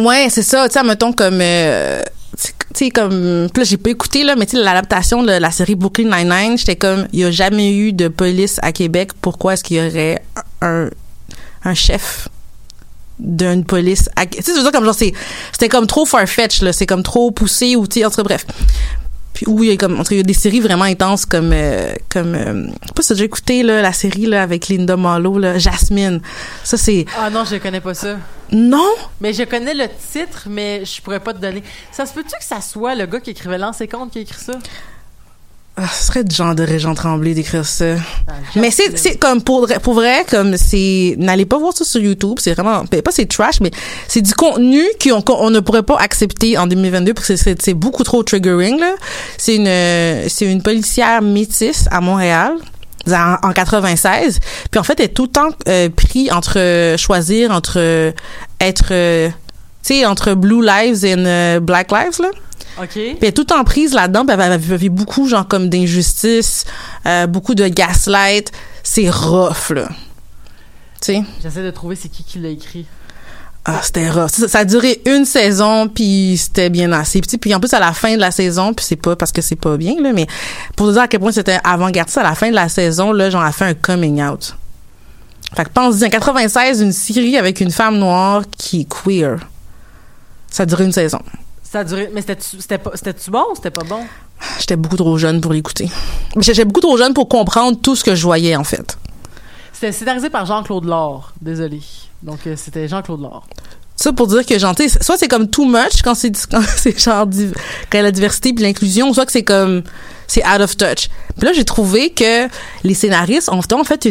[0.00, 0.66] Ouais, c'est ça.
[0.70, 2.00] Tu sais, mettons comme, euh,
[2.36, 5.74] tu sais, comme, là, j'ai pas écouté, là, mais tu sais, l'adaptation de la série
[5.74, 9.10] Brooklyn Nine-Nine, j'étais comme, il y a jamais eu de police à Québec.
[9.20, 10.22] Pourquoi est-ce qu'il y aurait
[10.62, 10.88] un,
[11.64, 12.28] un chef
[13.18, 16.72] d'une police à, tu sais, je veux dire, comme genre, c'était comme trop farfetch, là.
[16.72, 18.46] C'est comme trop poussé ou, tu sais, bref.
[19.42, 20.84] Puis oui, il y a comme, en tout cas, il y a des séries vraiment
[20.84, 24.26] intenses comme, euh, comme, euh, je sais pas si t'as déjà écouté, là, la série,
[24.26, 26.20] là, avec Linda Marlowe, là, Jasmine.
[26.62, 28.18] Ça, c'est, Ah non, je connais pas ça.
[28.52, 28.90] non!
[29.20, 31.62] Mais je connais le titre, mais je pourrais pas te donner.
[31.90, 34.40] Ça se peut-tu que ça soit le gars qui écrivait Lancez compte qui a écrit
[34.40, 34.52] ça?
[35.74, 37.94] Ah, ce serait genre de Régent Tremblay d'écrire ça.
[38.28, 41.84] Ah, Mais c'est c'est comme pour vrai- pour vrai comme c'est n'allez pas voir ça
[41.86, 43.70] sur YouTube, c'est vraiment ben, pas c'est trash mais
[44.06, 47.72] c'est du contenu qu'on qu'on ne pourrait pas accepter en 2022 parce que c'est c'est
[47.72, 48.92] beaucoup trop triggering là.
[49.38, 52.52] C'est une c'est une policière métisse à Montréal
[53.10, 56.98] en, en 96 puis en fait elle est tout le temps euh, pris entre euh,
[56.98, 58.12] choisir entre euh,
[58.60, 59.30] être euh,
[59.82, 61.16] tu sais entre blue lives et
[61.60, 62.28] black lives là.
[62.80, 62.88] OK.
[62.88, 66.64] Puis elle est tout temps prise là-dedans, puis elle avait vécu beaucoup, genre, comme d'injustice,
[67.06, 68.50] euh, beaucoup de gaslight.
[68.82, 69.88] C'est rough, là.
[71.00, 71.22] Tu sais?
[71.42, 72.86] J'essaie de trouver c'est qui qui l'a écrit.
[73.64, 74.30] Ah, c'était rough.
[74.30, 77.20] Ça, ça a duré une saison, puis c'était bien assez.
[77.20, 79.40] Puis, puis en plus, à la fin de la saison, puis c'est pas parce que
[79.40, 80.26] c'est pas bien, là, mais
[80.76, 83.30] pour te dire à quel point c'était avant-gardiste, à la fin de la saison, là,
[83.30, 84.56] j'en ai fait un coming out.
[85.54, 89.38] Fait que pense-y, en 96, une série avec une femme noire qui est queer.
[90.50, 91.20] Ça a duré une saison.
[91.72, 92.10] Ça a duré.
[92.12, 94.04] Mais c'était-tu bon ou c'était pas bon?
[94.60, 95.88] J'étais beaucoup trop jeune pour l'écouter.
[96.36, 98.98] Mais J'étais beaucoup trop jeune pour comprendre tout ce que je voyais, en fait.
[99.72, 101.32] C'était scénarisé par Jean-Claude Laure.
[101.40, 101.80] Désolé.
[102.22, 103.46] Donc, euh, c'était Jean-Claude Laure.
[103.96, 107.26] Ça pour dire que genre, soit c'est comme too much quand c'est quand c'est genre
[107.90, 109.82] quand la diversité puis l'inclusion, soit que c'est comme
[110.26, 111.08] c'est out of touch.
[111.36, 112.48] Puis là j'ai trouvé que
[112.84, 114.08] les scénaristes ont fait,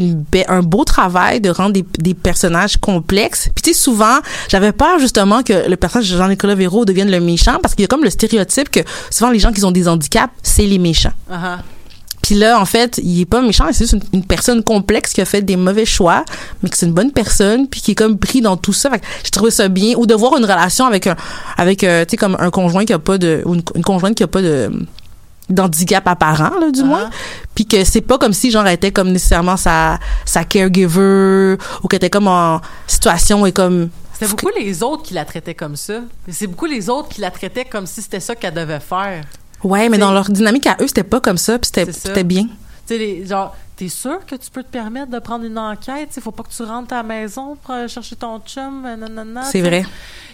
[0.47, 3.49] un beau travail de rendre des, personnages complexes.
[3.55, 7.19] Puis tu sais souvent, j'avais peur justement que le personnage de Jean-Nicolas Véraud devienne le
[7.19, 9.87] méchant parce qu'il y a comme le stéréotype que souvent les gens qui ont des
[9.87, 11.13] handicaps, c'est les méchants.
[11.29, 11.59] Ah.
[12.21, 15.21] Puis là, en fait, il est pas méchant, c'est juste une, une personne complexe qui
[15.21, 16.23] a fait des mauvais choix,
[16.61, 18.89] mais que c'est une bonne personne, puis qui est comme pris dans tout ça.
[18.91, 19.95] Fait que j'ai trouvé ça bien.
[19.97, 21.15] Ou de voir une relation avec un,
[21.57, 24.15] avec, euh, tu sais, comme un conjoint qui a pas de, ou une, une conjointe
[24.15, 24.71] qui a pas de,
[25.49, 26.85] d'handicap apparent, là, du Ah.
[26.85, 27.09] moins.
[27.55, 31.87] Puis que c'est pas comme si, genre, elle était comme nécessairement sa, sa caregiver, ou
[31.87, 35.75] qu'elle était comme en situation et comme, C'était beaucoup les autres qui la traitaient comme
[35.75, 35.95] ça.
[36.29, 39.23] C'est beaucoup les autres qui la traitaient comme si c'était ça qu'elle devait faire.
[39.63, 42.47] Ouais, mais dans leur dynamique à eux, c'était pas comme ça, puis c'était, bien.
[42.87, 46.09] Tu sais, genre, t'es sûr que tu peux te permettre de prendre une enquête?
[46.15, 49.61] Il faut pas que tu rentres à la maison pour chercher ton chum, nanana, C'est
[49.61, 49.85] vrai.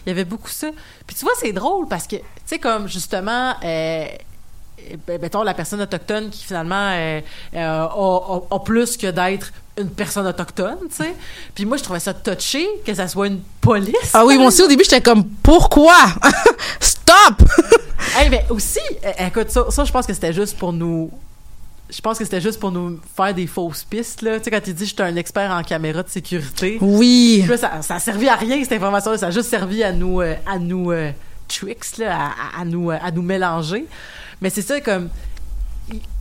[0.06, 0.68] Il y avait beaucoup ça.
[1.06, 4.06] Puis tu vois, c'est drôle parce que, tu sais, comme justement, euh,
[5.08, 7.22] mettons, la personne autochtone qui finalement euh,
[7.56, 11.14] euh, a, a- a plus que d'être une personne autochtone, tu sais.
[11.54, 14.12] Puis moi, je trouvais ça touché que ça soit une police.
[14.14, 15.94] Ah oui, moi aussi, au début, j'étais comme, pourquoi?
[16.80, 17.48] Stop!
[18.18, 21.12] Hey, mais aussi, euh, écoute, ça, ça, je pense que c'était juste pour nous.
[21.90, 24.40] Je pense que c'était juste pour nous faire des fausses pistes, là.
[24.40, 26.78] Tu sais, quand il dit je suis un expert en caméra de sécurité.
[26.82, 27.38] Oui.
[27.44, 29.18] Puis là, ça, ça a servi à rien, cette information-là.
[29.18, 31.12] Ça a juste servi à nous, euh, à nous euh,
[31.48, 32.26] tricks, là, à,
[32.58, 33.86] à- à nous, euh, à nous mélanger.
[34.42, 35.10] Mais c'est ça, comme.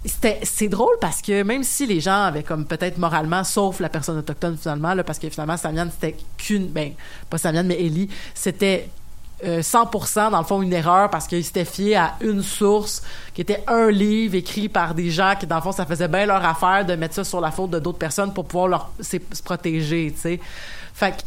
[0.04, 4.16] c'est drôle parce que même si les gens avaient comme peut-être moralement sauf la personne
[4.18, 6.92] autochtone finalement parce que finalement Samian c'était qu'une ben
[7.28, 8.88] pas Samian mais Ellie c'était
[9.44, 13.02] euh, 100% dans le fond une erreur parce qu'il s'était fié à une source
[13.34, 16.26] qui était un livre écrit par des gens qui dans le fond ça faisait bien
[16.26, 19.16] leur affaire de mettre ça sur la faute de d'autres personnes pour pouvoir leur se
[19.42, 20.40] protéger tu sais
[20.94, 21.22] fait que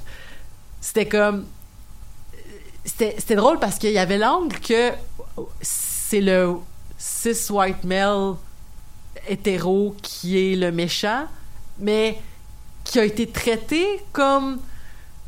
[0.82, 1.46] c'était comme
[2.86, 4.92] c'était drôle parce qu'il y avait l'angle que
[5.62, 6.56] c'est le
[7.00, 8.36] cis white male
[9.28, 11.26] hétéro qui est le méchant,
[11.80, 12.20] mais
[12.84, 14.60] qui a été traité comme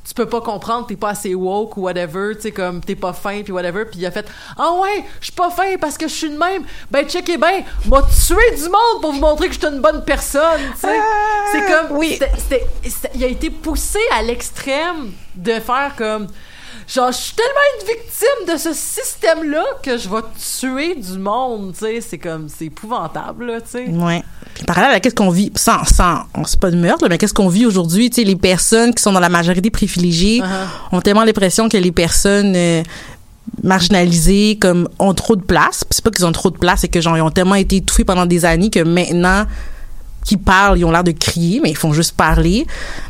[0.04, 3.14] tu peux pas comprendre, t'es pas assez woke ou whatever, tu sais, comme t'es pas
[3.14, 6.08] fin puis whatever, puis il a fait Ah ouais, je suis pas fin parce que
[6.08, 9.54] je suis de même, ben checkez bien, m'a tué du monde pour vous montrer que
[9.54, 11.00] je suis une bonne personne, tu sais.
[11.52, 12.20] C'est comme, oui.
[13.14, 16.28] il a été poussé à l'extrême de faire comme
[16.94, 21.18] genre je suis tellement une victime de ce système là que je vais tuer du
[21.20, 24.22] monde tu sais c'est comme c'est épouvantable là tu sais Ouais.
[24.54, 27.34] Puis parallèle à qu'est-ce qu'on vit, sans, sans, c'est pas de meurtre, là, mais qu'est-ce
[27.34, 30.98] qu'on vit aujourd'hui, tu sais, les personnes qui sont dans la majorité privilégiée Uh-huh.
[30.98, 32.84] ont tellement l'impression que les personnes euh,
[33.64, 35.84] marginalisées comme ont trop de place.
[35.86, 37.78] Puis c'est pas qu'ils ont trop de place, c'est que genre ils ont tellement été
[37.78, 39.46] étouffés pendant des années que maintenant
[40.26, 42.66] qu'ils parlent, ils ont l'air de crier, mais ils font juste parler.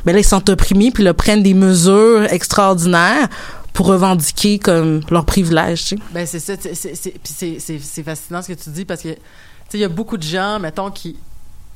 [0.05, 3.27] Mais là, ils sont opprimés, puis là, prennent des mesures extraordinaires
[3.74, 6.01] pour revendiquer comme leur privilège, tu sais.
[6.13, 9.15] Ben c'est ça, c'est- fascinant ce que tu dis parce que tu
[9.69, 11.15] sais il y a beaucoup de gens mettons qui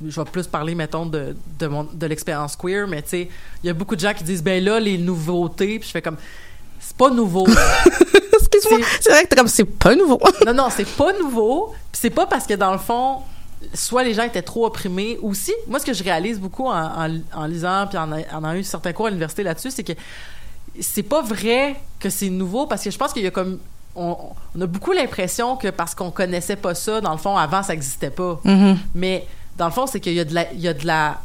[0.06, 3.30] je vais plus parler mettons de de mon de l'expérience queer mais tu sais
[3.64, 6.02] il y a beaucoup de gens qui disent ben là les nouveautés puis je fais
[6.02, 6.18] comme
[6.80, 7.48] c'est pas nouveau.
[8.40, 8.80] Excuse-moi.
[9.02, 10.20] C'est vrai que t'es comme, c'est pas nouveau.
[10.46, 13.22] non non, c'est pas nouveau, puis c'est pas parce que dans le fond
[13.74, 16.74] soit les gens étaient trop opprimés aussi moi ce que je réalise beaucoup en,
[17.08, 19.94] en, en lisant puis en, en ayant eu certains cours à l'université là-dessus c'est que
[20.82, 23.60] c'est pas vrai que c'est nouveau parce que je pense qu'il y a comme
[23.96, 24.18] on,
[24.56, 27.74] on a beaucoup l'impression que parce qu'on connaissait pas ça dans le fond avant ça
[27.74, 28.78] existait pas Mhm.
[28.94, 29.26] mais
[29.58, 31.22] dans le fond c'est qu'il y a de la il y a de la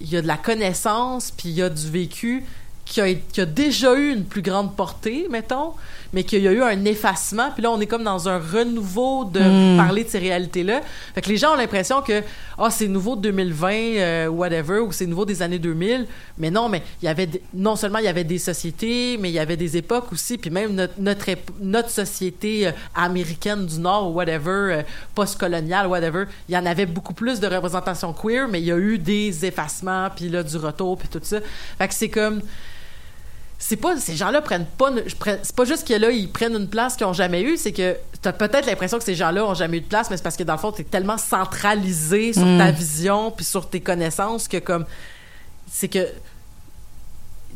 [0.00, 2.44] il y a de la connaissance puis il y a du vécu
[2.84, 5.72] qui a, qui a déjà eu une plus grande portée mettons
[6.12, 9.24] mais qu'il y a eu un effacement puis là on est comme dans un renouveau
[9.24, 9.76] de Mm.
[9.76, 10.80] parler de ces réalités là
[11.14, 12.22] fait que les gens ont l'impression que
[12.58, 16.06] ah c'est nouveau de 2020 euh, whatever ou c'est nouveau des années 2000
[16.38, 19.30] mais non mais il y avait des- non seulement il y avait des sociétés mais
[19.30, 23.66] il y avait des époques aussi puis même notre notre, ép- notre société euh, américaine
[23.66, 24.82] du nord ou whatever euh,
[25.14, 28.76] post-coloniale whatever il y en avait beaucoup plus de représentation queer mais il y a
[28.78, 31.38] eu des effacements puis là du retour puis tout ça.
[31.78, 32.40] Fait que c'est comme
[33.64, 36.96] c'est pas ces gens-là prennent pas c'est pas juste que là ils prennent une place
[36.96, 39.80] qu'ils ont jamais eu c'est que t'as peut-être l'impression que ces gens-là ont jamais eu
[39.82, 43.30] de place mais c'est parce que dans le fond t'es tellement centralisé sur ta vision
[43.30, 44.84] puis sur tes connaissances que comme
[45.70, 46.08] c'est que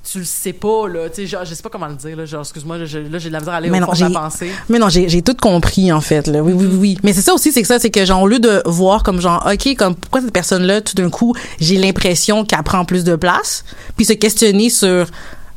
[0.08, 2.24] tu le sais pas là tu sais genre je sais pas comment le dire là
[2.24, 4.14] genre excuse-moi là, là j'ai de la misère à aller Mais au non, fond de
[4.14, 6.28] pensée Mais non, j'ai tout compris en fait.
[6.28, 6.40] Là.
[6.40, 6.98] Oui, oui, oui, oui.
[7.02, 9.20] Mais c'est ça aussi, c'est que ça, c'est que genre au lieu de voir comme
[9.20, 13.16] genre, ok, comme pourquoi cette personne-là, tout d'un coup, j'ai l'impression qu'elle prend plus de
[13.16, 13.64] place,
[13.96, 15.08] puis se questionner sur,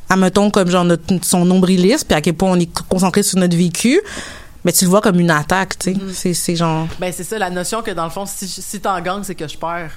[0.09, 3.55] admettons comme genre notre, son nombrilisme, puis à quel point on est concentré sur notre
[3.55, 4.01] vécu.
[4.65, 5.97] Mais tu le vois comme une attaque, tu sais.
[5.97, 6.13] Mm-hmm.
[6.13, 6.87] C'est c'est genre.
[6.99, 9.47] ben c'est ça la notion que dans le fond si si t'en gagnes c'est que
[9.47, 9.91] je perds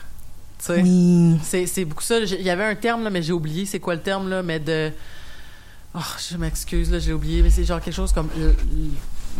[0.59, 1.39] tu sais Oui.
[1.43, 2.19] C'est, c'est beaucoup ça.
[2.21, 4.61] Il y avait un terme, là, mais j'ai oublié c'est quoi le terme, là, mais
[4.61, 4.93] de.
[5.95, 6.01] Oh,
[6.31, 8.29] je m'excuse, là, j'ai oublié, mais c'est genre quelque chose comme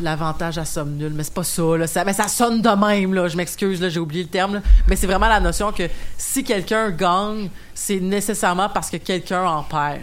[0.01, 1.87] l'avantage à somme nulle, mais c'est pas ça, là.
[1.87, 3.29] Ça, mais ça sonne de même, là.
[3.29, 4.63] Je m'excuse, là, j'ai oublié le terme, là.
[4.89, 5.85] Mais c'est vraiment la notion que
[6.19, 10.03] si quelqu'un gagne, c'est nécessairement parce que quelqu'un en perd.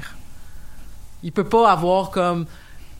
[1.24, 2.46] Il peut pas avoir comme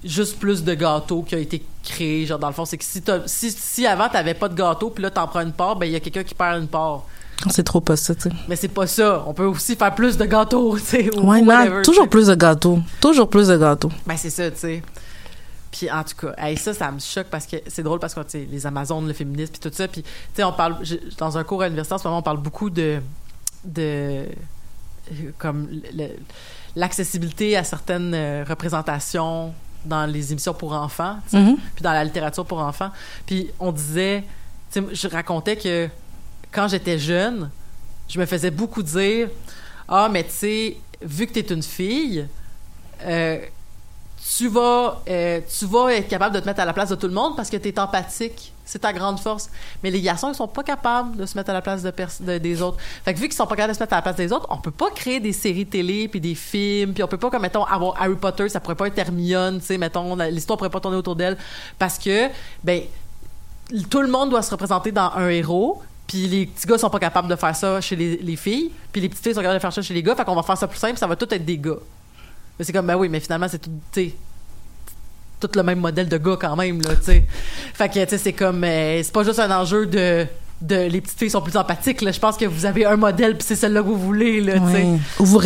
[0.04, 3.02] juste plus de gâteaux qui a été créé genre dans le fond c'est que si,
[3.26, 5.92] si, si avant t'avais pas de gâteau puis là t'en prends une part ben il
[5.92, 7.04] y a quelqu'un qui perd une part
[7.50, 8.32] C'est trop pas ça, tu sais.
[8.48, 9.24] mais c'est pas ça.
[9.28, 11.18] On peut aussi faire plus de gâteaux, tu sais.
[11.18, 12.80] ou Ouais, non, toujours plus de gâteaux.
[13.02, 13.92] Toujours plus de gâteaux.
[14.06, 14.84] Ben, c'est ça, tu sais.
[15.72, 18.22] Puis, en tout cas, hey, ça, ça me choque parce que c'est drôle parce que,
[18.34, 19.88] les Amazones, le féminisme, puis tout ça.
[19.88, 20.78] Puis, tu sais, on parle,
[21.18, 23.00] dans un cours à l'université, en ce moment, on parle beaucoup de.
[23.64, 24.26] de euh,
[25.38, 26.16] comme le- le-
[26.76, 29.54] l'accessibilité à certaines euh, représentations
[29.86, 31.56] dans les émissions pour enfants, Mhm.
[31.76, 32.92] puis dans la littérature pour enfants.
[33.26, 34.24] Puis on disait,
[34.76, 35.88] je racontais que
[36.52, 37.50] quand j'étais jeune,
[38.08, 39.30] je me faisais beaucoup dire
[39.88, 42.28] Ah, mais tu sais, vu que tu es une fille,
[43.06, 43.40] euh,
[44.38, 47.08] tu vas, euh, tu vas être capable de te mettre à la place de tout
[47.08, 48.54] le monde parce que tu es empathique.
[48.66, 49.50] C'est ta grande force.
[49.82, 52.62] Mais les garçons, ils sont pas capables de se mettre à la place de des
[52.62, 52.78] autres.
[53.04, 54.46] Fait que vu qu'ils sont pas capables de se mettre à la place des autres,
[54.50, 57.42] on peut pas créer des séries télé puis des films puis on peut pas comme
[57.42, 60.80] mettons avoir Harry Potter, ça pourrait pas être Hermione, tu sais, mettons l'histoire pourrait pas
[60.80, 61.38] tourner autour d'elle
[61.80, 62.28] parce que
[62.64, 62.84] ben
[63.90, 65.82] tout le monde doit se représenter dans un héros.
[66.08, 68.72] Puis les petits gars sont pas capables de faire ça chez les, les filles.
[68.92, 70.16] Puis les petites filles sont capables de faire ça chez les gars.
[70.16, 71.78] Fait qu'on va faire ça plus simple, ça va tout être des gars.
[72.60, 74.12] Mais c'est comme, ben oui, mais finalement, c'est tout, tu
[75.40, 77.26] tout le même modèle de gars quand même, là, tu sais.
[77.74, 80.28] Fait que, tu sais, c'est comme, euh, c'est pas juste un enjeu de
[80.62, 82.02] de les petites filles sont plus empathiques.
[82.02, 82.12] Là.
[82.12, 84.42] Je pense que vous avez un modèle, puis c'est celle-là que vous voulez.
[84.42, 84.86] Là, tu sais.
[85.20, 85.42] Ou vous,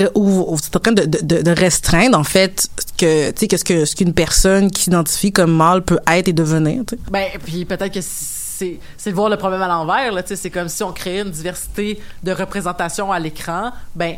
[0.58, 3.96] êtes en train de, de, de restreindre, en fait, que, tu sais, qu'est-ce que, ce
[3.96, 7.02] qu'une personne qui s'identifie comme mâle peut être et devenir, tu sais.
[7.12, 10.12] Ben, puis peut-être que c'est c'est de voir le problème à l'envers.
[10.12, 13.72] là, tu sais, C'est comme si on créait une diversité de représentation à l'écran.
[13.96, 14.16] Ben,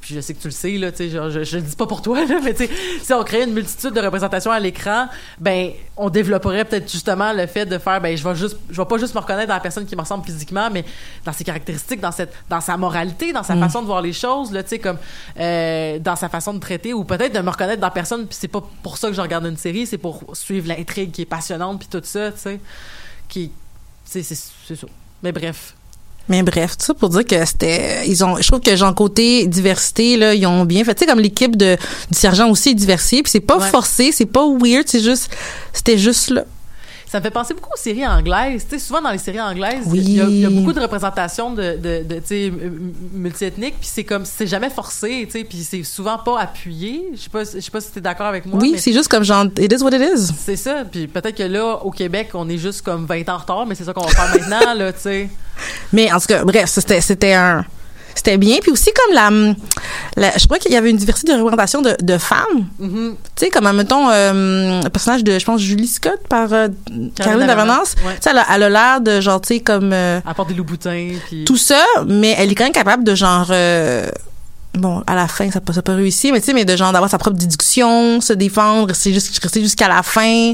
[0.00, 2.02] puis je sais que tu le sais, là, genre, je, je le dis pas pour
[2.02, 5.06] toi, là, mais si on créait une multitude de représentations à l'écran,
[5.38, 8.86] ben, on développerait peut-être justement le fait de faire, ben, je vais juste, je vais
[8.86, 10.84] pas juste me reconnaître dans la personne qui me ressemble physiquement, mais
[11.24, 14.52] dans ses caractéristiques, dans cette, dans sa moralité, dans sa façon de voir les choses,
[14.52, 14.98] là, comme,
[15.38, 18.36] euh, dans sa façon de traiter, ou peut-être de me reconnaître dans la personne, puis
[18.38, 21.26] c'est pas pour ça que je regarde une série, c'est pour suivre l'intrigue qui est
[21.26, 22.60] passionnante, puis tout ça, tu sais,
[23.28, 23.52] qui,
[24.04, 24.86] c'est ça.
[25.22, 25.74] Mais bref.
[26.28, 29.46] Mais bref, tout ça pour dire que c'était, ils ont, je trouve que genre côté
[29.46, 30.94] diversité là, ils ont bien fait.
[30.94, 31.76] Tu sais comme l'équipe de
[32.10, 33.68] du sergent aussi est diversifiée, puis c'est pas Ouais.
[33.70, 35.30] forcé, c'est pas weird, c'est juste,
[35.72, 36.44] c'était juste là.
[37.10, 38.64] Ça me fait penser beaucoup aux séries anglaises.
[38.68, 39.98] Tu sais, souvent dans les séries anglaises, il Oui.
[40.00, 42.92] y, a- il y a beaucoup de représentations de, de, de tu sais, m- m-
[43.12, 47.08] multiethniques, puis c'est comme, c'est jamais forcé, tu sais, puis c'est souvent pas appuyé.
[47.14, 48.58] Je sais pas, je sais pas si t'es d'accord avec moi.
[48.60, 50.32] oui, c'est juste comme genre, it is what it is.
[50.44, 50.84] c'est ça.
[50.84, 53.74] Puis peut-être que là, au Québec, on est juste comme 20 ans en retard, mais
[53.74, 55.28] c'est ça qu'on va faire maintenant, là, tu sais.
[55.92, 57.64] Mais en tout cas, bref, c'était, c'était un,
[58.14, 58.58] c'était bien.
[58.60, 59.54] Puis aussi comme la,
[60.16, 62.66] la je crois qu'il y avait une diversité de représentation de, de femmes.
[62.78, 63.16] Mhm.
[63.36, 66.68] Tu sais, comme, mettons, euh, le personnage de, je pense, Julie Scott par euh,
[67.16, 67.94] Caroline Davenance.
[68.04, 68.14] Ouais.
[68.14, 70.46] Tu sais, elle a, elle a l'air de, genre, tu sais, comme euh, À part
[70.46, 71.44] des loups boutins, puis...
[71.44, 74.08] tout ça, mais elle est quand même capable de, genre, euh,
[74.74, 76.92] bon, à la fin, ça n'a pas, pas réussi, mais tu sais, mais de, genre,
[76.92, 80.52] d'avoir sa propre déduction, se défendre, rester, juste, rester jusqu'à la fin.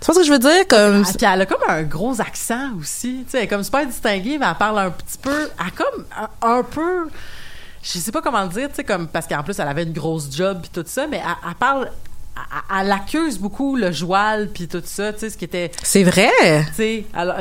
[0.00, 0.66] Tu vois ce que je veux dire?
[0.68, 3.24] Comme, Ah, puis elle a comme un gros accent aussi.
[3.24, 5.48] Tu sais, elle est comme super distinguée, mais elle parle un petit peu.
[5.58, 7.08] Elle a comme un, un peu.
[7.82, 9.08] Je sais pas comment le dire, tu sais, comme.
[9.08, 11.90] Parce qu'en plus, elle avait une grosse job, puis tout ça, mais elle, elle parle.
[12.36, 15.72] Elle, elle accuse beaucoup le joual, puis tout ça, tu sais, ce qui était.
[15.82, 16.30] c'est vrai?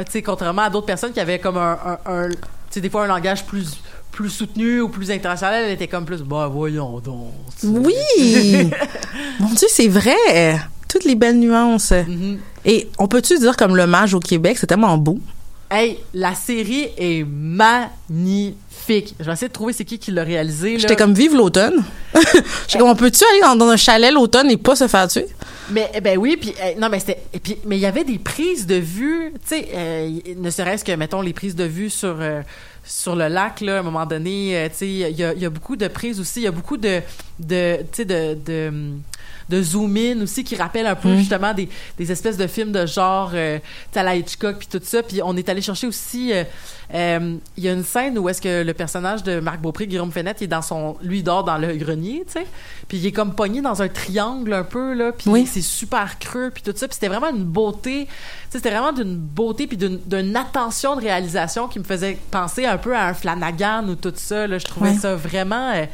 [0.06, 1.78] Tu sais, contrairement à d'autres personnes qui avaient comme un.
[1.86, 2.36] un, un- tu
[2.72, 3.78] sais, des fois, un langage plus
[4.12, 7.32] plus soutenu ou plus international, elle était comme plus, bah voyons donc.
[7.64, 7.94] Oui!
[9.40, 10.60] Mon Dieu, c'est vrai!
[10.88, 11.92] Toutes les belles nuances.
[11.92, 12.40] Mhm.
[12.66, 15.20] Et on peut-tu dire comme le mage au Québec, c'est tellement beau?
[15.70, 18.56] Hey, la série est magnifique.
[19.20, 20.80] Je vais essayer de trouver c'est qui qui l'a réalisé.
[20.80, 21.84] J'étais comme vive l'automne.
[22.68, 25.28] J'étais comme on peut-tu aller dans, dans un chalet l'automne et pas se faire tuer?
[25.70, 28.20] Mais eh ben oui, puis eh, non mais c'était puis mais il y avait des
[28.20, 32.16] prises de vue, tu sais, euh, ne serait-ce que mettons les prises de vue sur
[32.22, 32.42] euh,
[32.86, 35.42] sur le lac là, à un moment donné, euh, tu sais, il y a, il
[35.42, 37.02] y a beaucoup de prises aussi, il y a beaucoup de
[37.40, 38.74] de tu sais de, de de
[39.62, 43.32] zoom in aussi qui rappellent un peu justement des, des espèces de films de genre
[43.34, 43.60] euh,
[43.96, 45.02] la Hitchcock puis tout ça.
[45.04, 46.44] Puis on est allé chercher aussi euh,
[46.94, 50.12] euh, il y a une scène où est-ce que le personnage de Marc Beaupré Guillaume
[50.12, 52.46] Fenêtre il est dans son lui il dort dans le grenier tu sais.
[52.88, 55.46] Puis il est comme pogné dans un triangle un peu là puis Oui.
[55.46, 56.88] c'est super creux puis tout ça.
[56.88, 58.12] Puis c'était vraiment une beauté tu
[58.50, 62.78] sais c'était vraiment d'une beauté puis d'une attention de réalisation qui me faisait penser un
[62.78, 64.58] peu à un Flanagan ou tout ça là.
[64.58, 64.96] Je trouvais Ouais.
[64.98, 65.86] ça vraiment euh,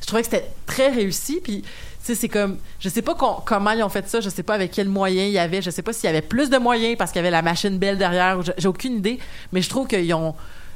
[0.00, 1.40] je trouvais que c'était très réussi.
[1.42, 1.62] Puis
[2.06, 4.70] sais, c'est comme, je sais pas comment ils ont fait ça, je sais pas avec
[4.72, 7.10] quels moyens il y avait, je sais pas s'il y avait plus de moyens parce
[7.12, 9.18] qu'il y avait la machine belle derrière, j'ai aucune idée,
[9.52, 10.34] mais je trouve qu'ils ont,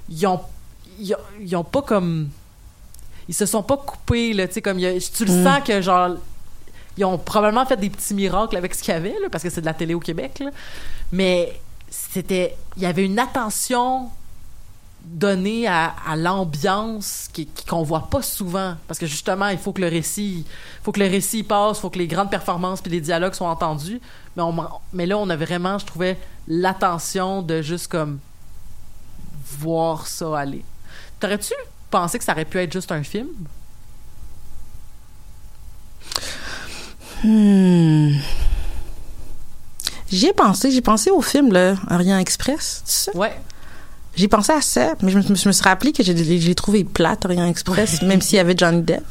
[0.09, 0.41] ils ont,
[0.99, 2.29] ils ont, ils ont pas comme,
[3.29, 5.45] ils se sont pas coupés, là, tu sais, comme, a- tu le Mm.
[5.45, 6.11] sens que genre,
[6.97, 9.51] ils ont probablement fait des petits miracles avec ce qu'il y avait, là, parce que
[9.51, 10.51] c'est de la télé au Québec, là.
[11.13, 11.61] mais
[11.91, 14.11] c'était, il y avait une attention
[15.07, 17.31] donnée à, à l'ambiance
[17.69, 18.75] qu'on voit pas souvent.
[18.89, 20.45] Parce que justement il faut que le récit
[20.83, 24.01] faut que le récit passe faut que les grandes performances puis les dialogues soient entendus.
[24.37, 24.55] Mais on
[24.93, 28.19] mais là on a vraiment je trouvais l'attention de juste comme
[29.59, 30.65] voir ça aller.
[31.21, 31.55] T'aurais-tu
[31.91, 33.29] pensé que ça aurait pu être juste un film?
[37.23, 38.19] Hmm.
[40.11, 43.17] J'y ai pensé, j'ai pensé au film, là, Orient Express, tu sais.
[43.17, 43.37] ouais
[44.17, 47.25] J'ai pensé à ça, mais je me, je me suis rappelé que j'ai trouvé plate,
[47.27, 49.05] Orient Express, même s'il y avait Johnny Depp.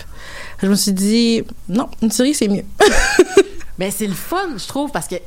[0.61, 2.65] Je me suis dit, non, une série, c'est mieux.
[3.77, 5.19] Mais c'est le fun, je trouve, parce que euh,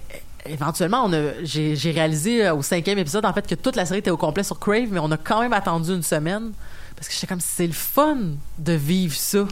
[0.47, 3.87] éventuellement, on a, j'ai, j'ai réalisé euh, au cinquième épisode en fait que toute la
[3.87, 6.53] série était au complet sur Crave, mais on a quand même attendu une semaine
[6.97, 8.19] parce que j'étais comme c'est le fun
[8.59, 9.47] de vivre ça,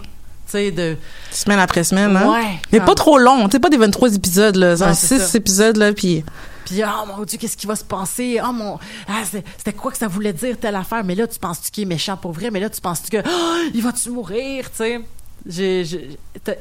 [0.52, 0.96] de
[1.30, 2.32] Semaine après semaine, hein?
[2.32, 2.58] ouais.
[2.72, 4.76] Mais pas trop long, tu pas des 23 épisodes, là.
[4.76, 5.38] Genre c'est 6 ça.
[5.38, 6.24] épisodes, là, puis...
[6.64, 8.40] Puis oh mon dieu, qu'est-ce qui va se passer?
[8.44, 8.78] Oh mon,
[9.08, 9.22] ah,
[9.56, 11.04] c'était quoi que ça voulait dire telle affaire?
[11.04, 12.50] Mais là, tu penses-tu qu'il est méchant pour vrai?
[12.50, 15.00] Mais là, tu penses-tu que oh, il va-tu mourir Tu sais?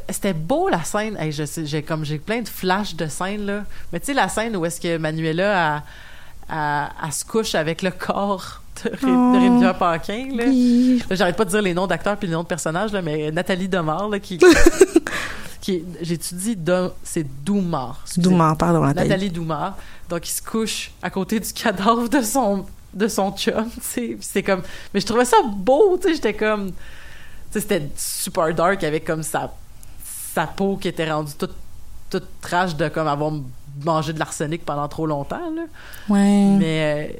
[0.10, 1.18] C'était- beau la scène.
[1.20, 3.64] Hey, je sais, j'ai comme j'ai plein de flashs de scènes là.
[3.92, 5.84] Mais tu sais la scène où est-ce que Manuela
[6.50, 6.56] elle-
[7.04, 10.44] elle se couche avec le corps de, Ré- de Rémi Pierre Paquin là.
[10.48, 11.04] Oui.
[11.12, 13.68] J'arrête pas de dire les noms d'acteurs puis les noms de personnages là, mais Nathalie
[13.70, 14.38] Demar là, qui,
[15.62, 16.58] qui j'ai-tu dit
[17.04, 18.04] c'est Doumar.
[18.18, 19.10] Doumar, pardon, Nathalie.
[19.10, 19.78] Nathalie Doumar.
[20.10, 24.02] Donc, il se couche à côté du cadavre de son de son chum, tu sais.
[24.08, 24.62] Puis c'est comme,
[24.94, 26.16] mais je trouvais ça beau, tu sais.
[26.16, 26.74] J'étais comme, tu
[27.52, 29.52] sais, c'était super dark avec comme sa
[30.34, 31.56] sa peau qui était rendue toute
[32.10, 33.32] toute trash de comme avoir
[33.84, 35.64] mangé de l'arsenic pendant trop longtemps, là.
[36.08, 36.56] Ouais.
[36.58, 37.14] Mais euh,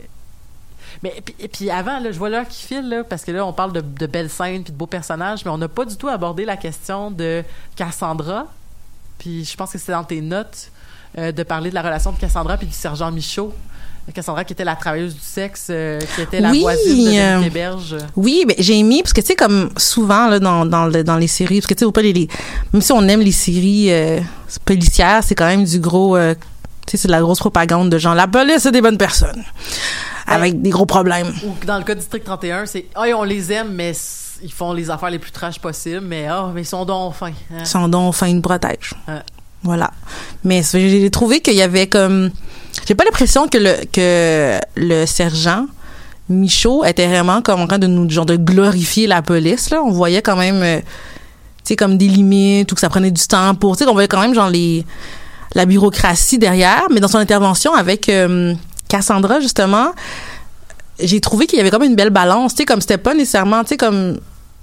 [1.04, 3.32] mais et puis, et puis avant, là, je vois l'heure qui file, là, parce que
[3.32, 5.86] là, on parle de, de belles scènes puis de beaux personnages, mais on n'a pas
[5.86, 7.44] du tout abordé la question de
[7.76, 8.48] Cassandra.
[9.20, 10.72] Puis je pense que c'est dans tes notes
[11.18, 13.54] euh, de parler de la relation de Cassandra puis du sergent Michaud.
[14.14, 17.34] Cassandra qui était la travailleuse du sexe, euh, qui était la Oui, voisine de euh,
[17.34, 17.96] Dominique Héberge.
[18.16, 21.18] Oui, ben, j'ai aimé parce que tu sais comme souvent là dans dans, le- dans
[21.18, 22.28] les séries parce que tu sais pas les, les-
[22.72, 24.20] même si on aime les séries euh,
[24.64, 26.36] policières, c'est quand même du gros euh,
[26.86, 29.44] tu sais c'est de la grosse propagande de genre la police c'est des bonnes personnes
[30.28, 31.34] avec des gros problèmes.
[31.46, 33.94] Ou dans le cas du District 31, c'est «Ah, on les aime, mais
[34.44, 37.32] ils font les affaires les plus trash possibles, mais ah, mais ils sont donc fins.
[37.54, 37.64] hein.
[37.66, 38.94] Sans don fin une protège.
[39.64, 39.92] Voilà.
[40.44, 42.30] Mais j'ai trouvé qu'il y avait comme
[42.88, 45.66] j'ai pas l'impression que le que le sergent
[46.30, 49.92] Michaud était vraiment comme en train de nous genre de glorifier la police là, on
[49.92, 50.86] voyait quand même euh, tu
[51.70, 54.08] sais comme des limites ou que ça prenait du temps pour tu sais qu'on voyait
[54.08, 54.86] quand même genre les
[55.56, 58.54] la bureaucratie derrière, mais dans son intervention avec euh,
[58.96, 59.92] Cassandra justement,
[61.00, 63.64] j'ai trouvé qu'il y avait comme une belle balance, tu sais comme c'était pas nécessairement
[63.64, 64.20] tu sais comme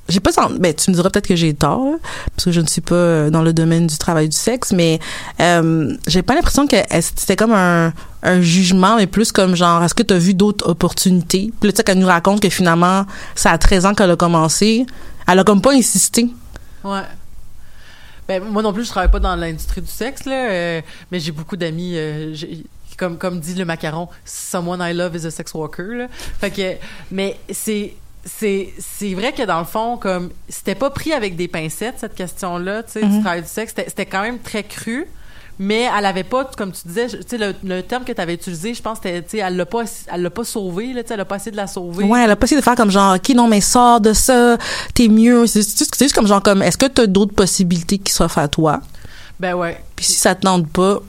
[0.09, 1.95] j'ai pas ben tu me diras peut-être que j'ai tort
[2.35, 4.99] parce que je ne suis pas euh, dans le domaine du travail du sexe mais
[5.41, 7.93] euh, j'ai pas l'impression que c'était comme un,
[8.41, 11.53] jugement mais plus comme genre est-ce que tu as vu d'autres opportunités?
[11.61, 13.05] Puis là tu sais qu'elle nous raconte que finalement
[13.35, 14.87] ça a 13 ans qu'elle a commencé
[15.29, 16.31] elle a comme pas insisté.
[16.85, 17.03] Ouais.
[18.29, 20.81] Ben, moi non plus, je travaille pas dans l'industrie du sexe, euh,
[21.11, 22.35] mais j'ai beaucoup d'amis, euh,
[23.03, 26.07] comme, comme dit le macaron, someone I love is a sex worker, là.
[26.41, 26.77] Fait que,
[27.11, 27.95] mais c'est,
[28.25, 32.15] c'est, c'est vrai que dans le fond, comme, c'était pas pris avec des pincettes, cette
[32.15, 33.73] question-là, tu sais, du travail du sexe.
[33.77, 35.09] C'était, c'était quand même très cru.
[35.59, 38.35] Mais elle avait pas, comme tu disais, tu sais, le, le terme que tu avais
[38.35, 39.83] utilisé, je pense, tu sais, elle l'a pas,
[40.13, 42.05] elle l'a pas sauvé, là, tu sais, elle a pas essayé de la sauver.
[42.05, 44.57] ouais elle a pas essayé de faire comme genre ok non mais sors de ça
[44.95, 48.13] t'es mieux c'est juste, juste comme genre comme est-ce que tu as d'autres possibilités qui
[48.13, 48.81] s'offrent à toi?
[49.39, 49.79] Ben ouais.
[49.95, 51.01] puis si ça te tente pas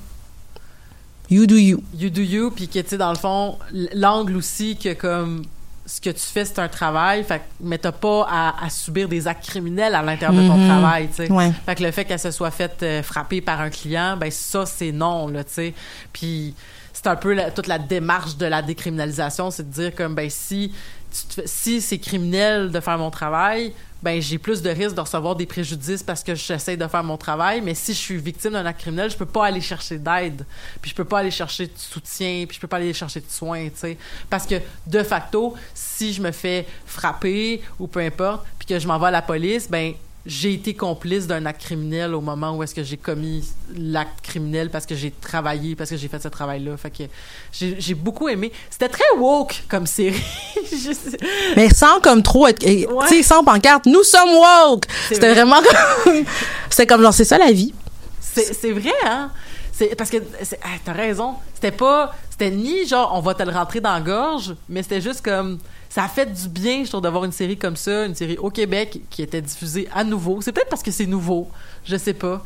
[1.34, 3.58] you do you you do you puis que tu sais dans le fond
[3.94, 5.44] l'angle aussi que comme
[5.86, 9.28] ce que tu fais c'est un travail fait mais t'as pas à, à subir des
[9.28, 10.68] actes criminels à l'intérieur de ton Mhm.
[10.68, 11.52] travail tu sais Ouais.
[11.66, 14.66] fait que le fait qu'elle se soit faite euh, frapper par un client ben ça
[14.66, 15.74] c'est non là tu sais
[16.14, 16.54] puis
[16.94, 20.30] c'est un peu la- toute la démarche de la décriminalisation c'est de dire comme ben
[20.30, 20.72] si
[21.12, 23.74] tu te fais- si c'est criminel de faire mon travail
[24.04, 27.16] ben j'ai plus de risques de recevoir des préjudices parce que j'essaie de faire mon
[27.16, 30.46] travail mais si je suis victime d'un acte criminel je peux pas aller chercher d'aide.
[30.82, 33.30] Puis je peux pas aller chercher de soutien puis je peux pas aller chercher de
[33.30, 33.98] soins tu sais.
[34.30, 38.88] Parce que de facto si je me fais frapper ou peu importe puis que je
[38.88, 39.94] m'en vais à la police ben
[40.26, 43.44] j'ai été complice d'un acte criminel au moment où est-ce que j'ai commis
[43.76, 46.78] l'acte criminel parce que j'ai travaillé, parce que j'ai fait ce travail-là.
[46.78, 47.04] Fait que
[47.52, 48.52] j'ai beaucoup aimé.
[48.70, 50.24] C'était très woke comme série.
[51.56, 52.86] Mais sans comme trop être, Ouais.
[53.10, 54.86] tu sais, sans pancarte, nous sommes woke.
[55.10, 55.44] C'était vrai.
[55.44, 56.14] vraiment comme,
[56.70, 57.74] c'était comme genre, c'est ça la vie.
[58.22, 59.30] C'est vrai, hein?
[59.74, 60.18] C'est parce que
[60.64, 61.36] ah, t'as raison.
[61.54, 65.02] C'était pas, c'était ni genre on va te le rentrer dans la gorge, mais c'était
[65.02, 65.60] juste comme
[65.94, 68.50] ça a fait du bien, je trouve, d'avoir une série comme ça, une série au
[68.50, 70.42] Québec qui était diffusée à nouveau.
[70.42, 71.52] C'est peut-être parce que c'est nouveau,
[71.86, 72.44] je sais pas.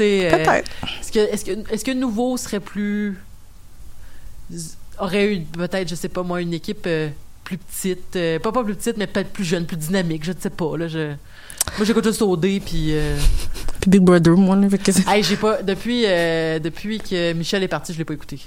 [0.00, 0.70] Euh, Peut-être.
[1.00, 3.16] Est-ce que, est-ce que, est-ce que nouveau serait plus
[4.98, 7.08] aurait eu peut-être, je sais pas moi, une équipe euh,
[7.42, 10.36] plus petite, euh, pas pas plus petite, mais peut-être plus jeune, plus dynamique, je ne
[10.38, 10.86] sais pas là.
[10.86, 11.14] Je,
[11.78, 12.92] moi j'écoute juste OD puis.
[13.80, 17.94] Puis Big Brother, moi, là, c'est- Hey, j'ai pas depuis depuis que Michel est parti,
[17.94, 18.40] je l'ai pas écouté.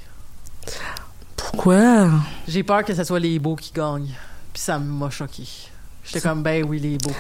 [1.36, 2.10] Pourquoi?
[2.48, 4.12] J'ai peur que ce soit les beaux qui gagnent.
[4.54, 5.44] Puis ça m'a choqué.
[6.04, 7.12] J'étais comme ben oui les beaux.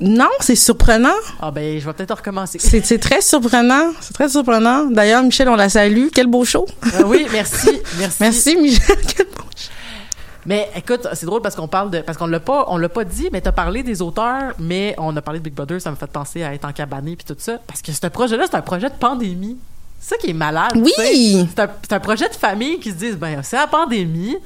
[0.00, 1.08] Non, c'est surprenant.
[1.40, 2.58] Ah ben je vais peut-être recommencer.
[2.58, 3.92] C'est c'est très surprenant.
[4.00, 4.86] C'est très surprenant.
[4.86, 6.08] D'ailleurs, Michel, on la salue.
[6.14, 6.66] Quel beau show.
[6.94, 8.16] Ah oui, merci, merci.
[8.20, 8.96] Merci, Michel.
[9.14, 9.70] Quel beau show.
[10.46, 13.04] Mais écoute, c'est drôle parce qu'on parle de parce qu'on l'a pas on l'a pas
[13.04, 15.96] dit, mais t'as parlé des auteurs, mais on a parlé de Big Brother, ça me
[15.96, 18.62] fait penser à être en cabané puis tout ça parce que ce projet-là, c'est un
[18.62, 19.58] projet de pandémie.
[20.00, 20.72] C'est ça qui est malade.
[20.76, 20.92] Oui.
[20.96, 21.50] tu.
[21.54, 24.38] C'est un, c'est un projet de famille qui se disent ben c'est la pandémie.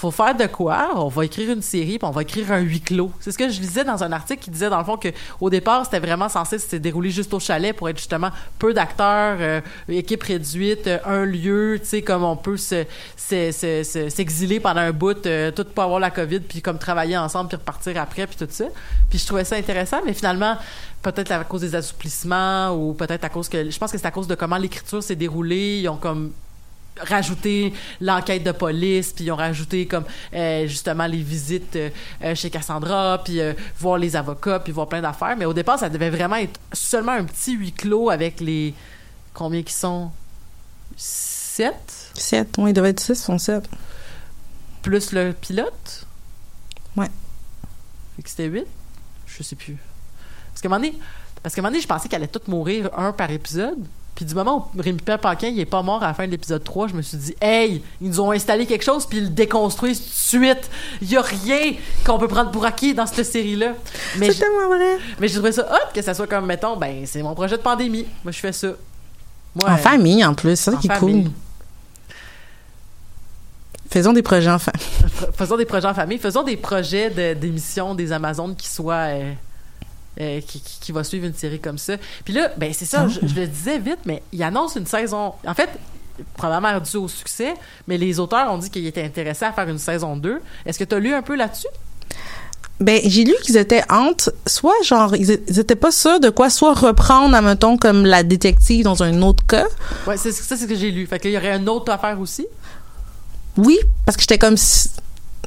[0.00, 0.92] Faut faire de quoi?
[0.96, 3.12] On va écrire une série, puis on va écrire un huis clos.
[3.20, 5.08] C'est ce que je lisais dans un article qui disait, dans le fond, que
[5.42, 9.36] au départ, c'était vraiment censé se dérouler juste au chalet pour être justement peu d'acteurs,
[9.40, 14.08] euh, équipe réduite, euh, un lieu, tu sais, comme on peut se- se- se- se-
[14.08, 17.58] s'exiler pendant un bout, euh, tout pour avoir la COVID, puis comme travailler ensemble, puis
[17.58, 18.64] repartir après, puis tout ça.
[19.10, 20.56] Puis je trouvais ça intéressant, mais finalement,
[21.02, 23.70] peut-être à cause des assouplissements, ou peut-être à cause que...
[23.70, 25.80] Je pense que c'est à cause de comment l'écriture s'est déroulée.
[25.82, 26.32] Ils ont comme
[27.08, 31.90] rajouté l'enquête de police, puis ils ont rajouté comme euh, justement les visites euh,
[32.22, 35.36] euh, chez Cassandra, puis euh, voir les avocats, puis voir plein d'affaires.
[35.36, 38.74] Mais au départ, ça devait vraiment être seulement un petit huis clos avec les
[39.34, 40.10] combien qui sont?
[40.96, 42.10] Sept?
[42.14, 42.56] Sept.
[42.58, 43.68] Oui, il devait être six, sont sept.
[44.82, 46.06] plus le pilote?
[46.96, 47.10] Ouais.
[48.16, 48.66] Fait que c'était 8.
[49.26, 49.76] Je sais plus.
[50.48, 50.98] Parce qu'à un moment donné,
[51.42, 53.78] parce qu'à un moment donné, je pensais qu'elle allait toutes mourir un par épisode.
[54.14, 56.30] Puis du moment où Rémi Pierre Paquin il est pas mort à la fin de
[56.30, 59.24] l'épisode 3, je me suis dit Hey, ils nous ont installé quelque chose puis ils
[59.24, 60.08] le déconstruisent tout
[60.38, 60.70] de suite.
[61.00, 63.72] Il y a rien qu'on peut prendre pour acquis dans cette série-là.
[64.18, 64.98] Mais C'est tellement vrai.
[65.18, 67.62] mais je trouverais ça hot que ça soit comme mettons, ben c'est mon projet de
[67.62, 68.04] pandémie.
[68.24, 68.68] Moi je fais ça.
[69.54, 70.56] Moi, En euh, famille, en plus.
[70.56, 71.24] C'est ça en qui est famille.
[71.24, 71.32] cool.
[73.90, 74.70] Faisons des projets enfants.
[75.34, 79.32] faisons des projets en famille, faisons des projets de- d'émissions des Amazones qui soient euh,
[80.20, 81.94] euh, qui, qui, qui va suivre une série comme ça.
[82.24, 85.34] Puis là, ben c'est ça, je, je le disais vite, mais il annonce une saison.
[85.46, 85.70] En fait,
[86.36, 87.54] probablement dû au succès,
[87.86, 90.40] mais les auteurs ont dit qu'ils étaient intéressés à faire une saison 2.
[90.66, 91.68] Est-ce que tu as lu un peu là-dessus?
[92.80, 96.72] Ben, j'ai lu qu'ils étaient entre, soit genre, ils, étaient pas sûrs de quoi, soit
[96.72, 99.66] reprendre, admettons, comme la détective dans un autre cas.
[100.06, 101.06] Ouais, c'est ça, c'est ce que j'ai lu.
[101.06, 102.46] Fait qu'il y aurait une autre affaire aussi.
[103.58, 104.56] Oui, parce que j'étais comme,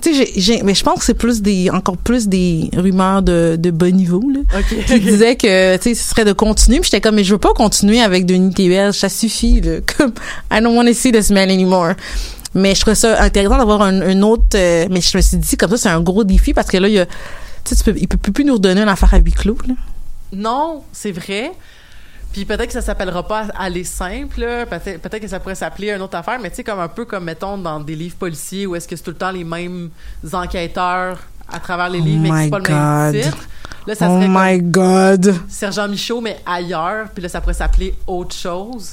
[0.01, 3.55] tu sais, j'ai- mais je pense que c'est plus des, encore plus des rumeurs de,
[3.57, 4.39] de bas niveau, là.
[4.59, 4.85] OK.
[4.85, 6.79] Qui disaient que, tu sais, ce serait de continuer.
[6.79, 9.77] Puis j'étais comme, mais je veux pas continuer avec Denis TVL, ça suffit, là.
[9.97, 10.13] Comme,
[10.51, 11.93] I don't want to see this man anymore.
[12.55, 15.57] Mais je trouvais ça intéressant d'avoir un, un autre, euh, mais je me suis dit,
[15.57, 17.11] comme ça, c'est un gros défi parce que là, il y a, tu
[17.65, 19.73] sais, tu peux, il peut plus nous redonner une affaire à huis clos, là.
[20.33, 21.51] Non, c'est vrai.
[22.33, 26.01] Puis peut-être que ça s'appellera pas aller simple, peut-être peut-être que ça pourrait s'appeler une
[26.01, 28.75] autre affaire, mais tu sais comme un peu comme mettons dans des livres policiers où
[28.75, 29.91] est-ce que c'est tout le temps les mêmes
[30.33, 33.47] enquêteurs à travers les Oh livres, mais que my c'est pas le même titre.
[33.85, 35.35] Là, ça oh serait my God.
[35.47, 38.89] Sergent Michaud mais ailleurs, puis là ça pourrait s'appeler autre chose.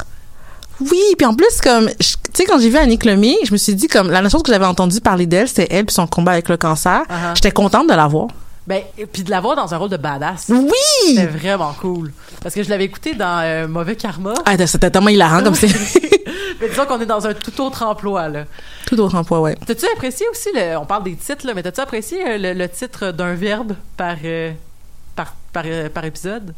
[0.79, 3.75] Oui, puis en plus comme tu sais quand j'ai vu Annick Lemay, je me suis
[3.75, 6.51] dit comme la chose que j'avais entendu parler d'elle, c'était elle puis son combat avec
[6.51, 7.05] le cancer.
[7.09, 7.35] Uh-huh.
[7.37, 8.29] J'étais contente de la voir.
[8.71, 10.47] Ben et puis de la voir dans un rôle de badass.
[10.49, 10.71] Oui.
[11.09, 14.33] C'était vraiment cool parce que je l'avais écouté dans euh, Mauvais Karma.
[14.47, 15.67] Ah, c'était tellement hilarant comme c'est
[16.61, 18.45] mais disons qu'on est dans un tout autre emploi là.
[18.87, 19.57] tout autre emploi, ouais.
[19.67, 22.69] T'as-tu apprécié aussi, le, on parle des titres, là, mais t'as-tu apprécié euh, le, le
[22.69, 24.53] titre d'un verbe par, euh,
[25.17, 26.55] par, par, par épisode?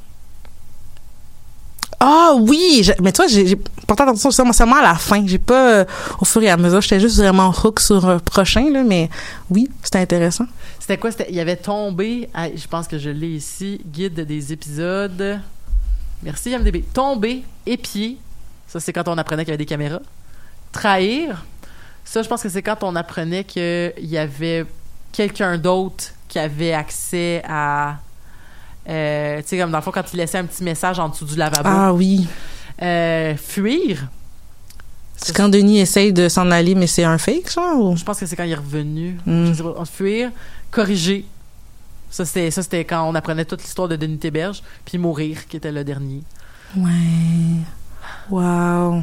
[2.05, 3.55] Ah oui, je- mais toi j'ai
[3.87, 5.85] porté attention seulement, à la fin, j'ai pas euh,
[6.21, 9.09] au fur et à mesure, j'étais juste vraiment hook sur un prochain là, mais
[9.51, 10.47] oui, c'était intéressant.
[10.81, 11.11] C'était quoi?
[11.29, 15.39] Il y avait tombé, ah, je pense que je l'ai ici, guide des épisodes.
[16.25, 16.83] Merci MDB.
[16.93, 18.19] Tomber, épier,
[18.67, 20.01] ça c'est quand on apprenait qu'il y avait des caméras.
[20.73, 21.45] Trahir,
[22.05, 24.67] ça je pense que c'est quand on apprenait qu'il y avait
[25.13, 27.99] quelqu'un d'autre qui avait accès à...
[28.89, 31.25] euh, tu sais, comme dans le fond, quand il laissait un petit message en dessous
[31.25, 31.69] du lavabo.
[31.71, 32.27] Ah oui,
[32.83, 34.09] Euh, fuir.
[35.17, 37.97] c'est quand Denis essaye de s'en aller mais c'est un fake ça ou?
[37.97, 39.19] Je pense que c'est quand il est revenu.
[39.27, 39.47] Mm.
[39.47, 39.85] Je sais pas.
[39.85, 40.31] Fuir.
[40.71, 41.25] Corriger.
[42.11, 44.63] Ça, c'était, ça, c'était quand on apprenait toute l'histoire de Denis Théberge.
[44.85, 46.23] Puis mourir, qui était le dernier.
[46.77, 46.91] Ouais.
[48.31, 49.03] Wow.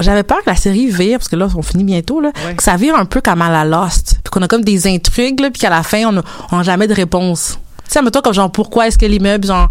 [0.00, 2.54] J'avais peur que la série vire, parce que là, on finit bientôt, là, Ouais.
[2.54, 4.18] que ça vire un peu comme à la Lost.
[4.22, 6.22] Puis qu'on a comme des intrigues, là, puis qu'à la fin, on a,
[6.52, 7.58] on a jamais de réponse.
[7.86, 9.68] Tu sais, mettons, comme genre, pourquoi est-ce que les meubles, genre,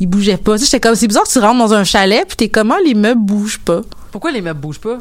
[0.00, 0.54] ils bougeaient pas?
[0.54, 2.94] Tu sais, j'étais comme, c'est bizarre, tu rentres dans un chalet, puis t'es comment les
[2.94, 3.80] meubles bougent pas?
[4.10, 4.98] Pourquoi les meubles bougent pas?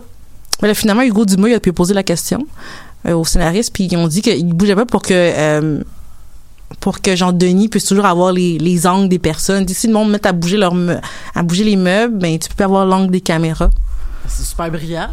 [0.61, 2.45] Mais là, finalement, Hugo Dumas, il a pu poser la question
[3.07, 5.83] euh, au scénariste, puis ils ont dit qu'ils bougeaient pas pour que, euh,
[6.79, 9.67] pour que Jean Denis puisse toujours avoir les, les angles des personnes.
[9.67, 10.73] Si le monde met à bouger leur
[11.35, 13.69] à bouger les meubles, ben tu peux pas avoir l'angle des caméras.
[14.27, 15.09] C'est super brillant.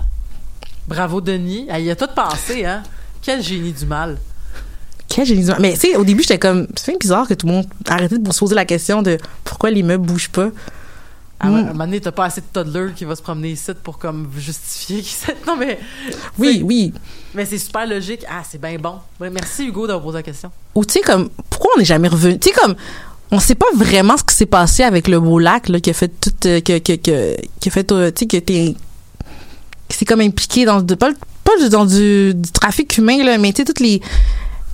[0.87, 1.67] Bravo, Denis.
[1.71, 2.83] Ah, il a tout pensé, hein?
[3.21, 4.19] Quel génie du mal.
[5.09, 7.53] Quel génie du- Mais tu sais, au début, j'étais comme, c'est bizarre que tout le
[7.53, 10.51] monde arrête de se poser la question de pourquoi les meubles bougent pas.
[11.41, 11.67] À un Mm.
[11.69, 15.05] moment donné, t'as pas assez de toddler qui va se promener ici pour comme justifier
[15.47, 15.79] Non, mais.
[16.39, 16.93] Oui, oui.
[17.35, 18.25] Mais c'est super logique.
[18.29, 18.95] Ah, c'est bien bon.
[19.21, 20.51] Merci, Hugo, d'avoir posé la question.
[20.75, 22.39] Ou tu sais, comme, pourquoi on n'est jamais revenu?
[22.41, 22.75] Tu sais, comme,
[23.31, 25.93] on sait pas vraiment ce qui s'est passé avec le beau lac, là, qui a
[25.95, 28.77] fait tout, euh, que, que, que, qui a fait, euh, tu sais, qui a été,
[29.89, 31.11] qui s'est comme impliqué dans, pas,
[31.45, 34.01] pas dans du, du trafic humain, là, mais tu sais, tous les,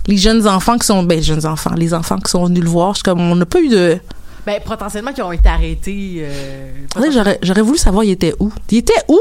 [0.06, 2.94] les jeunes enfants qui sont, ben, jeunes enfants, les enfants qui sont venus le voir,
[2.94, 3.98] je comme, on n'a pas eu de,
[4.46, 6.16] Ben, potentiellement, qui ont été arrêtés.
[6.18, 6.72] euh,
[7.12, 8.52] j'aurais, j'aurais voulu savoir, il était où?
[8.70, 9.18] Il était où?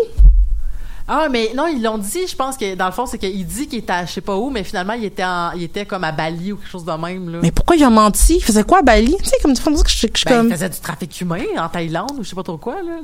[1.08, 3.68] Ah, mais non, ils l'ont dit, je pense que dans le fond, c'est qu'il dit
[3.68, 6.06] qu'il était à je sais pas où, mais finalement, il était, en- il était comme
[6.06, 7.30] à Bali ou quelque chose de même.
[7.30, 7.40] Là.
[7.42, 8.36] Mais pourquoi il a menti?
[8.38, 9.14] Il faisait quoi à Bali?
[9.22, 11.20] Tu sais, comme, tu penses que je, je suis Ben, comme, il faisait du trafic
[11.22, 13.00] humain en Thaïlande ou je sais pas trop quoi, là.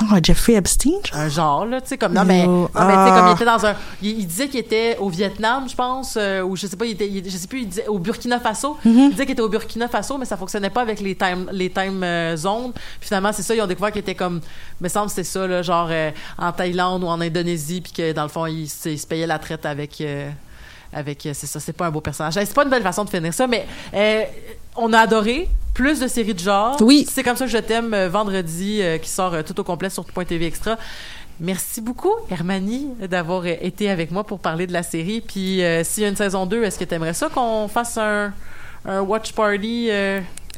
[0.00, 0.92] Genre un Jeffrey Epstein?
[1.04, 1.20] genre?
[1.20, 2.12] Un genre, là, tu sais, comme.
[2.12, 3.34] Non, mais, Yo, non, mais tu sais, comme il ah.
[3.34, 3.74] était dans un.
[4.02, 6.92] Il, il disait qu'il était au Vietnam, je pense, euh, ou je sais pas, il
[6.92, 8.76] était, il- je sais plus, il disait au Burkina Faso.
[8.84, 8.88] Mm-hmm.
[8.90, 11.70] Il disait qu'il était au Burkina Faso, mais ça fonctionnait pas avec les time, les
[11.70, 12.72] time euh, zones.
[12.72, 14.40] Puis finalement, c'est ça, ils ont découvert qu'il était comme.
[14.80, 18.12] me semble que c'est ça, là, genre euh, en Thaïlande ou en Indonésie, puis que
[18.12, 20.02] dans le fond, il, se- il se payait la traite avec.
[20.92, 22.34] Avec euh, c'est ça, c'est pas un beau personnage.
[22.34, 24.22] C'est pas une belle façon de finir ça, mais euh,
[24.76, 26.76] on a adoré plus de séries de genre.
[26.80, 27.06] Oui.
[27.08, 29.90] C'est comme ça que je t'aime euh, vendredi euh, qui sort euh, tout au complet
[29.90, 30.76] sur Point TV Extra.
[31.40, 35.20] Merci beaucoup, Hermanie, d'avoir été avec moi pour parler de la série.
[35.20, 38.32] Puis, s'il y a une saison 2, est-ce que tu aimerais ça qu'on fasse un,
[38.84, 39.88] un watch party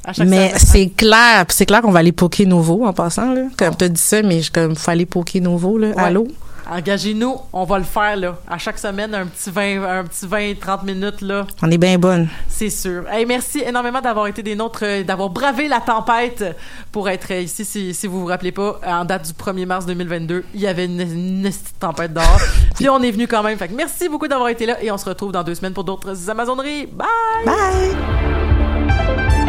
[0.02, 3.42] à chaque Mais c'est clair, c'est clair qu'on va aller poker nouveau en passant là.
[3.58, 5.88] Comme t'as dit ça, mais je comme faut aller poker nouveau là.
[5.88, 6.02] Ouais.
[6.02, 6.26] Allô?
[6.70, 8.38] Engagez-nous, on va le faire là.
[8.48, 11.44] À chaque semaine, un petit 20, un petit 20, 30 minutes là.
[11.62, 12.28] On est bien bonne.
[12.46, 13.08] C'est sûr.
[13.10, 16.56] Hey, merci énormément d'avoir été des nôtres, euh, d'avoir bravé la tempête
[16.92, 17.64] pour être ici.
[17.64, 20.84] Si, si vous vous rappelez pas, en date du 1er mars 2022, il y avait
[20.84, 22.40] une, une petite tempête dehors.
[22.76, 23.58] Puis on est venu quand même.
[23.58, 25.82] Fait que merci beaucoup d'avoir été là et on se retrouve dans deux semaines pour
[25.84, 26.86] d'autres Amazoneries.
[26.86, 27.08] Bye!
[27.44, 29.39] Bye.